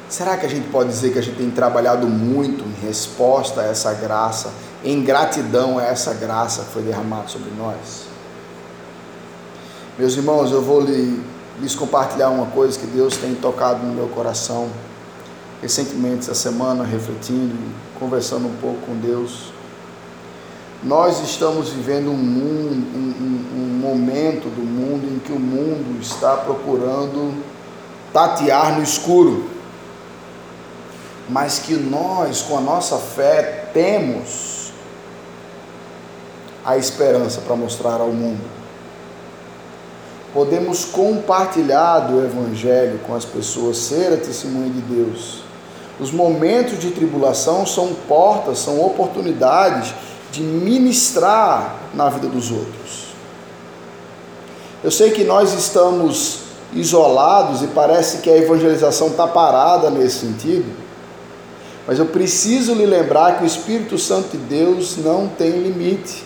Será 0.09 0.37
que 0.37 0.45
a 0.45 0.49
gente 0.49 0.69
pode 0.69 0.89
dizer 0.89 1.11
que 1.11 1.19
a 1.19 1.21
gente 1.21 1.37
tem 1.37 1.51
trabalhado 1.51 2.07
muito 2.07 2.63
em 2.63 2.85
resposta 2.85 3.61
a 3.61 3.65
essa 3.65 3.93
graça, 3.93 4.51
em 4.83 5.03
gratidão 5.03 5.77
a 5.77 5.83
essa 5.83 6.13
graça 6.13 6.63
que 6.63 6.71
foi 6.71 6.81
derramada 6.81 7.27
sobre 7.27 7.51
nós? 7.57 8.05
Meus 9.99 10.15
irmãos, 10.15 10.51
eu 10.51 10.61
vou 10.61 10.79
lhes 10.79 11.75
compartilhar 11.75 12.29
uma 12.29 12.45
coisa 12.45 12.79
que 12.79 12.87
Deus 12.87 13.17
tem 13.17 13.35
tocado 13.35 13.85
no 13.85 13.93
meu 13.93 14.07
coração 14.07 14.69
recentemente, 15.61 16.19
essa 16.19 16.35
semana, 16.35 16.83
refletindo 16.83 17.53
e 17.55 17.99
conversando 17.99 18.47
um 18.47 18.55
pouco 18.61 18.85
com 18.85 18.95
Deus. 18.95 19.51
Nós 20.83 21.19
estamos 21.21 21.69
vivendo 21.69 22.11
um, 22.11 22.15
mundo, 22.15 22.87
um, 22.95 23.59
um, 23.59 23.79
momento 23.79 24.47
do 24.49 24.61
mundo 24.61 25.11
em 25.11 25.19
que 25.19 25.31
o 25.31 25.39
mundo 25.39 25.99
está 25.99 26.37
procurando 26.37 27.33
tatear 28.13 28.77
no 28.77 28.83
escuro, 28.83 29.56
mas 31.29 31.59
que 31.59 31.73
nós, 31.73 32.41
com 32.41 32.57
a 32.57 32.61
nossa 32.61 32.97
fé, 32.97 33.69
temos 33.73 34.71
a 36.63 36.77
esperança 36.77 37.41
para 37.41 37.55
mostrar 37.55 38.01
ao 38.01 38.09
mundo. 38.09 38.57
Podemos 40.33 40.85
compartilhar 40.85 41.99
do 42.01 42.23
Evangelho 42.23 42.99
com 43.07 43.15
as 43.15 43.25
pessoas, 43.25 43.77
ser 43.77 44.13
a 44.13 44.17
testemunha 44.17 44.69
de 44.69 44.81
Deus. 44.81 45.43
Os 45.99 46.11
momentos 46.11 46.77
de 46.77 46.91
tribulação 46.91 47.65
são 47.65 47.93
portas, 48.07 48.59
são 48.59 48.85
oportunidades 48.85 49.93
de 50.31 50.41
ministrar 50.41 51.75
na 51.93 52.09
vida 52.09 52.27
dos 52.27 52.51
outros. 52.51 53.07
Eu 54.83 54.91
sei 54.91 55.11
que 55.11 55.23
nós 55.23 55.53
estamos 55.53 56.41
isolados 56.73 57.61
e 57.61 57.67
parece 57.67 58.17
que 58.17 58.29
a 58.29 58.37
evangelização 58.37 59.07
está 59.07 59.25
parada 59.25 59.89
nesse 59.89 60.19
sentido, 60.19 60.86
mas 61.87 61.99
eu 61.99 62.05
preciso 62.05 62.73
lhe 62.73 62.85
lembrar 62.85 63.37
que 63.37 63.45
o 63.45 63.47
Espírito 63.47 63.97
Santo 63.97 64.31
de 64.31 64.37
Deus 64.37 64.97
não 64.97 65.29
tem 65.29 65.51
limite. 65.51 66.21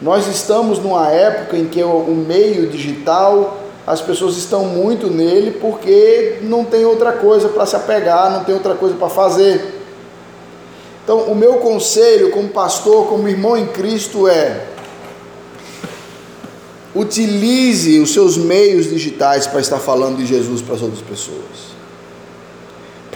Nós 0.00 0.26
estamos 0.26 0.78
numa 0.78 1.08
época 1.08 1.58
em 1.58 1.66
que 1.66 1.82
o 1.82 2.14
meio 2.14 2.68
digital, 2.68 3.58
as 3.86 4.00
pessoas 4.00 4.38
estão 4.38 4.64
muito 4.64 5.08
nele 5.08 5.58
porque 5.60 6.38
não 6.42 6.64
tem 6.64 6.86
outra 6.86 7.12
coisa 7.12 7.50
para 7.50 7.66
se 7.66 7.76
apegar, 7.76 8.32
não 8.32 8.44
tem 8.44 8.54
outra 8.54 8.74
coisa 8.74 8.94
para 8.94 9.10
fazer. 9.10 9.82
Então, 11.04 11.24
o 11.24 11.34
meu 11.34 11.54
conselho 11.54 12.30
como 12.30 12.48
pastor, 12.48 13.08
como 13.08 13.28
irmão 13.28 13.58
em 13.58 13.66
Cristo 13.66 14.26
é: 14.26 14.68
Utilize 16.94 17.98
os 17.98 18.12
seus 18.14 18.38
meios 18.38 18.88
digitais 18.88 19.46
para 19.46 19.60
estar 19.60 19.78
falando 19.78 20.16
de 20.16 20.24
Jesus 20.24 20.62
para 20.62 20.76
as 20.76 20.82
outras 20.82 21.02
pessoas. 21.02 21.77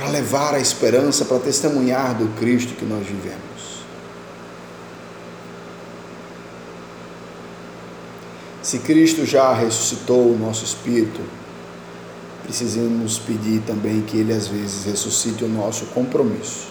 Para 0.03 0.11
levar 0.11 0.53
a 0.53 0.59
esperança, 0.59 1.25
para 1.25 1.39
testemunhar 1.39 2.17
do 2.17 2.27
Cristo 2.37 2.75
que 2.75 2.85
nós 2.85 3.07
vivemos. 3.07 3.85
Se 8.61 8.81
Cristo 8.81 9.25
já 9.25 9.55
ressuscitou 9.55 10.33
o 10.33 10.37
nosso 10.37 10.65
espírito, 10.65 11.21
precisamos 12.43 13.21
pedir 13.21 13.63
também 13.65 14.03
que 14.03 14.17
Ele 14.17 14.33
às 14.33 14.49
vezes 14.49 14.87
ressuscite 14.87 15.45
o 15.45 15.49
nosso 15.49 15.87
compromisso. 15.87 16.67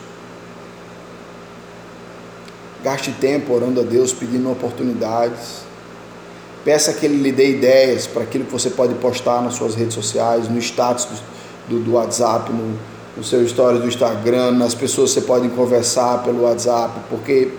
Gaste 2.83 3.13
tempo 3.13 3.53
orando 3.53 3.79
a 3.79 3.83
Deus, 3.83 4.11
pedindo 4.11 4.51
oportunidades. 4.51 5.61
Peça 6.65 6.91
que 6.91 7.05
Ele 7.05 7.15
lhe 7.15 7.31
dê 7.31 7.51
ideias 7.51 8.05
para 8.07 8.23
aquilo 8.23 8.43
que 8.43 8.51
você 8.51 8.69
pode 8.69 8.93
postar 8.95 9.41
nas 9.41 9.53
suas 9.53 9.73
redes 9.73 9.93
sociais, 9.93 10.49
no 10.49 10.59
status 10.59 11.07
do, 11.69 11.79
do, 11.79 11.93
WhatsApp, 11.93 12.51
no, 12.51 12.77
no 13.15 13.23
seu 13.23 13.43
story 13.43 13.79
do 13.79 13.87
Instagram, 13.87 14.51
nas 14.51 14.73
pessoas 14.73 15.13
que 15.13 15.19
você 15.19 15.25
pode 15.25 15.49
conversar 15.49 16.23
pelo 16.23 16.43
WhatsApp, 16.43 16.99
porque 17.09 17.51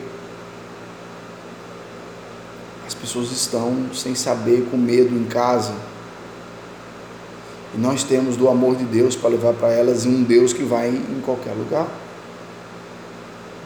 pessoas 3.03 3.33
estão 3.33 3.93
sem 3.93 4.15
saber, 4.15 4.69
com 4.71 4.77
medo 4.77 5.15
em 5.17 5.25
casa. 5.25 5.75
E 7.75 7.79
nós 7.79 8.05
temos 8.05 8.37
do 8.37 8.49
amor 8.49 8.77
de 8.77 8.85
Deus 8.85 9.17
para 9.17 9.31
levar 9.31 9.55
para 9.55 9.73
elas 9.73 10.07
um 10.07 10.23
Deus 10.23 10.53
que 10.53 10.63
vai 10.63 10.89
em 10.89 11.21
qualquer 11.21 11.53
lugar. 11.53 11.89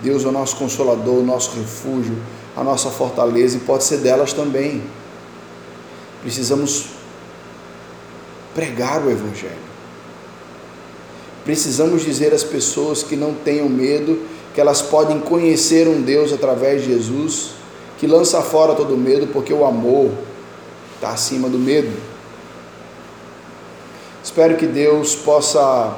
Deus 0.02 0.24
é 0.24 0.28
o 0.28 0.32
nosso 0.32 0.56
consolador, 0.56 1.16
o 1.16 1.22
nosso 1.24 1.54
refúgio, 1.58 2.16
a 2.56 2.64
nossa 2.64 2.90
fortaleza 2.90 3.58
e 3.58 3.60
pode 3.60 3.84
ser 3.84 3.98
delas 3.98 4.32
também. 4.32 4.82
Precisamos 6.22 6.86
pregar 8.54 9.04
o 9.04 9.10
Evangelho. 9.10 9.75
Precisamos 11.46 12.02
dizer 12.02 12.34
às 12.34 12.44
pessoas 12.44 13.02
que 13.02 13.16
não 13.16 13.32
tenham 13.32 13.68
medo, 13.68 14.20
que 14.52 14.60
elas 14.60 14.82
podem 14.82 15.18
conhecer 15.20 15.88
um 15.88 16.02
Deus 16.02 16.32
através 16.32 16.82
de 16.82 16.88
Jesus 16.88 17.56
que 17.98 18.06
lança 18.06 18.42
fora 18.42 18.74
todo 18.74 18.96
medo, 18.96 19.28
porque 19.28 19.52
o 19.52 19.64
amor 19.64 20.10
está 20.96 21.10
acima 21.10 21.48
do 21.48 21.58
medo. 21.58 21.96
Espero 24.22 24.56
que 24.56 24.66
Deus 24.66 25.14
possa 25.14 25.96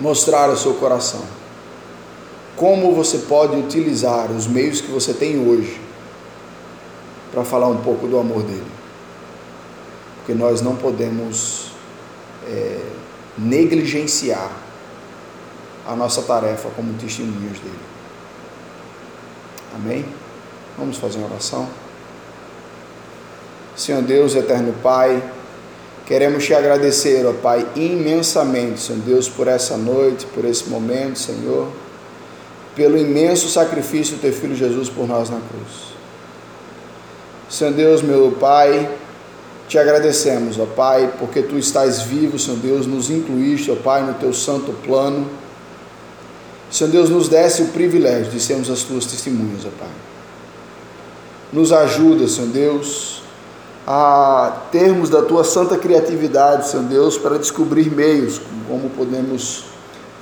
mostrar 0.00 0.48
ao 0.48 0.56
seu 0.56 0.74
coração 0.74 1.22
como 2.56 2.94
você 2.94 3.18
pode 3.18 3.56
utilizar 3.56 4.30
os 4.30 4.46
meios 4.46 4.80
que 4.80 4.90
você 4.90 5.12
tem 5.12 5.48
hoje 5.48 5.80
para 7.32 7.44
falar 7.44 7.68
um 7.68 7.78
pouco 7.78 8.06
do 8.06 8.18
amor 8.18 8.42
dele. 8.42 8.66
Porque 10.18 10.34
nós 10.34 10.60
não 10.60 10.76
podemos 10.76 11.72
é, 12.46 12.78
negligenciar 13.38 14.50
a 15.86 15.96
nossa 15.96 16.22
tarefa 16.22 16.68
como 16.76 16.92
testemunhos 16.94 17.58
dele. 17.58 17.78
Amém? 19.74 20.04
Vamos 20.78 20.96
fazer 20.98 21.18
uma 21.18 21.28
oração? 21.28 21.68
Senhor 23.74 24.02
Deus, 24.02 24.34
eterno 24.34 24.74
Pai, 24.82 25.22
queremos 26.06 26.44
te 26.44 26.54
agradecer, 26.54 27.26
ó 27.26 27.32
Pai, 27.32 27.66
imensamente, 27.74 28.80
Senhor 28.80 29.00
Deus, 29.00 29.28
por 29.28 29.48
essa 29.48 29.76
noite, 29.76 30.26
por 30.26 30.44
esse 30.44 30.68
momento, 30.68 31.18
Senhor, 31.18 31.68
pelo 32.76 32.98
imenso 32.98 33.48
sacrifício 33.48 34.16
do 34.16 34.20
teu 34.20 34.32
filho 34.32 34.54
Jesus 34.54 34.88
por 34.88 35.06
nós 35.06 35.30
na 35.30 35.38
cruz. 35.38 35.92
Senhor 37.48 37.72
Deus, 37.72 38.02
meu 38.02 38.32
Pai, 38.38 38.90
te 39.68 39.78
agradecemos, 39.78 40.58
ó 40.58 40.66
Pai, 40.66 41.12
porque 41.18 41.42
tu 41.42 41.56
estás 41.56 42.02
vivo, 42.02 42.38
Senhor 42.38 42.58
Deus, 42.58 42.86
nos 42.86 43.10
incluíste, 43.10 43.70
ó 43.70 43.76
Pai, 43.76 44.02
no 44.02 44.14
teu 44.14 44.32
santo 44.32 44.72
plano. 44.84 45.26
Senhor 46.70 46.90
Deus, 46.90 47.10
nos 47.10 47.28
desse 47.28 47.62
o 47.62 47.68
privilégio 47.68 48.30
de 48.30 48.40
sermos 48.40 48.70
as 48.70 48.82
tuas 48.82 49.06
testemunhas, 49.06 49.64
ó 49.64 49.70
Pai. 49.78 49.90
Nos 51.52 51.72
ajuda, 51.72 52.26
Senhor 52.28 52.48
Deus, 52.48 53.22
a 53.86 54.62
termos 54.70 55.10
da 55.10 55.22
tua 55.22 55.44
santa 55.44 55.76
criatividade, 55.76 56.68
Senhor 56.68 56.84
Deus, 56.84 57.18
para 57.18 57.38
descobrir 57.38 57.90
meios 57.90 58.40
como 58.68 58.88
podemos 58.90 59.64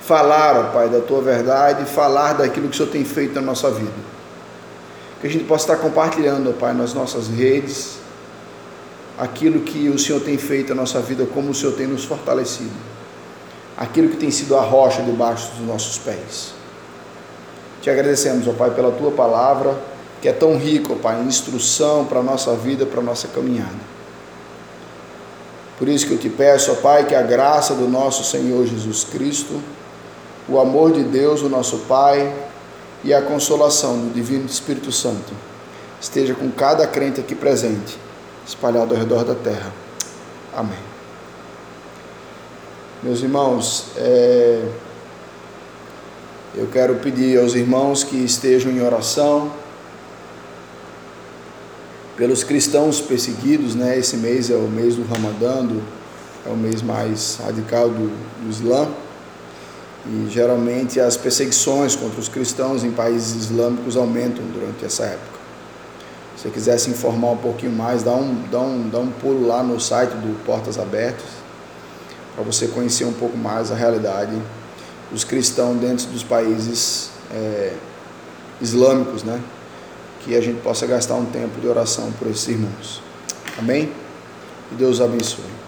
falar, 0.01 0.57
ó 0.57 0.63
Pai, 0.71 0.89
da 0.89 0.99
tua 0.99 1.21
verdade 1.21 1.83
e 1.83 1.85
falar 1.85 2.33
daquilo 2.33 2.67
que 2.67 2.73
o 2.73 2.77
Senhor 2.77 2.89
tem 2.89 3.05
feito 3.05 3.35
na 3.35 3.41
nossa 3.41 3.69
vida. 3.69 3.91
Que 5.21 5.27
a 5.27 5.29
gente 5.29 5.45
possa 5.45 5.73
estar 5.73 5.77
compartilhando, 5.77 6.49
ó 6.49 6.53
Pai, 6.53 6.73
nas 6.73 6.93
nossas 6.93 7.27
redes, 7.27 8.00
aquilo 9.17 9.61
que 9.61 9.89
o 9.89 9.99
Senhor 9.99 10.21
tem 10.21 10.37
feito 10.37 10.69
na 10.69 10.81
nossa 10.81 10.99
vida, 10.99 11.25
como 11.25 11.51
o 11.51 11.53
Senhor 11.53 11.73
tem 11.73 11.87
nos 11.87 12.05
fortalecido, 12.05 12.71
aquilo 13.77 14.09
que 14.09 14.17
tem 14.17 14.31
sido 14.31 14.57
a 14.57 14.61
rocha 14.61 15.01
debaixo 15.01 15.51
dos 15.51 15.67
nossos 15.67 15.97
pés. 15.97 16.53
Te 17.81 17.89
agradecemos, 17.89 18.47
ó 18.47 18.53
Pai, 18.53 18.71
pela 18.71 18.91
tua 18.91 19.11
palavra 19.11 19.91
que 20.21 20.29
é 20.29 20.33
tão 20.33 20.55
rico, 20.55 20.95
Pai, 20.97 21.19
em 21.19 21.25
instrução 21.25 22.05
para 22.05 22.19
a 22.19 22.23
nossa 22.23 22.55
vida, 22.55 22.85
para 22.85 22.99
a 22.99 23.03
nossa 23.03 23.27
caminhada. 23.27 23.91
Por 25.79 25.89
isso 25.89 26.05
que 26.05 26.13
eu 26.13 26.19
te 26.19 26.29
peço, 26.29 26.71
ó 26.71 26.75
Pai, 26.75 27.07
que 27.07 27.15
a 27.15 27.23
graça 27.23 27.73
do 27.73 27.87
nosso 27.87 28.23
Senhor 28.23 28.67
Jesus 28.67 29.03
Cristo, 29.03 29.59
o 30.47 30.59
amor 30.59 30.91
de 30.91 31.03
Deus, 31.03 31.41
o 31.41 31.49
nosso 31.49 31.79
Pai, 31.79 32.31
e 33.03 33.11
a 33.13 33.21
consolação 33.21 33.97
do 33.97 34.13
Divino 34.13 34.45
Espírito 34.45 34.91
Santo 34.91 35.33
esteja 35.99 36.35
com 36.35 36.51
cada 36.51 36.85
crente 36.85 37.19
aqui 37.19 37.33
presente, 37.33 37.97
espalhado 38.51 38.93
ao 38.93 38.99
redor 38.99 39.23
da 39.23 39.33
terra. 39.33 39.71
Amém. 40.53 40.77
Meus 43.01 43.21
irmãos, 43.21 43.85
é... 43.97 44.63
eu 46.53 46.67
quero 46.67 46.95
pedir 46.95 47.39
aos 47.39 47.55
irmãos 47.55 48.03
que 48.03 48.17
estejam 48.17 48.71
em 48.71 48.81
oração 48.81 49.51
pelos 52.17 52.43
cristãos 52.43 52.99
perseguidos, 52.99 53.73
né? 53.73 53.97
Esse 53.97 54.17
mês 54.17 54.49
é 54.49 54.55
o 54.55 54.67
mês 54.67 54.95
do 54.95 55.03
Ramadã, 55.03 55.67
é 56.45 56.49
o 56.49 56.57
mês 56.57 56.81
mais 56.81 57.39
radical 57.41 57.89
do, 57.89 58.09
do 58.43 58.49
Islã. 58.49 58.87
E 60.05 60.27
geralmente 60.29 60.99
as 60.99 61.15
perseguições 61.15 61.95
contra 61.95 62.19
os 62.19 62.27
cristãos 62.27 62.83
em 62.83 62.91
países 62.91 63.45
islâmicos 63.45 63.95
aumentam 63.95 64.43
durante 64.45 64.83
essa 64.83 65.05
época. 65.05 65.40
Se 66.41 66.49
quiser 66.49 66.77
se 66.79 66.89
informar 66.89 67.31
um 67.31 67.37
pouquinho 67.37 67.71
mais, 67.71 68.01
dá 68.01 68.13
um, 68.13 68.33
dá 68.49 68.59
um, 68.59 68.89
dá 68.89 68.97
um 68.97 69.11
pulo 69.11 69.45
lá 69.45 69.61
no 69.61 69.79
site 69.79 70.11
do 70.11 70.43
Portas 70.43 70.79
Abertas, 70.79 71.27
para 72.33 72.43
você 72.43 72.67
conhecer 72.67 73.05
um 73.05 73.13
pouco 73.13 73.37
mais 73.37 73.71
a 73.71 73.75
realidade 73.75 74.35
dos 75.11 75.23
cristãos 75.23 75.77
dentro 75.77 76.07
dos 76.07 76.23
países 76.23 77.11
é, 77.31 77.73
islâmicos, 78.59 79.21
né? 79.21 79.39
que 80.21 80.35
a 80.35 80.41
gente 80.41 80.61
possa 80.61 80.87
gastar 80.87 81.15
um 81.15 81.25
tempo 81.25 81.59
de 81.59 81.67
oração 81.67 82.11
por 82.13 82.27
esses 82.27 82.47
irmãos. 82.47 83.01
Amém? 83.57 83.91
Que 84.69 84.75
Deus 84.75 84.99
abençoe. 84.99 85.60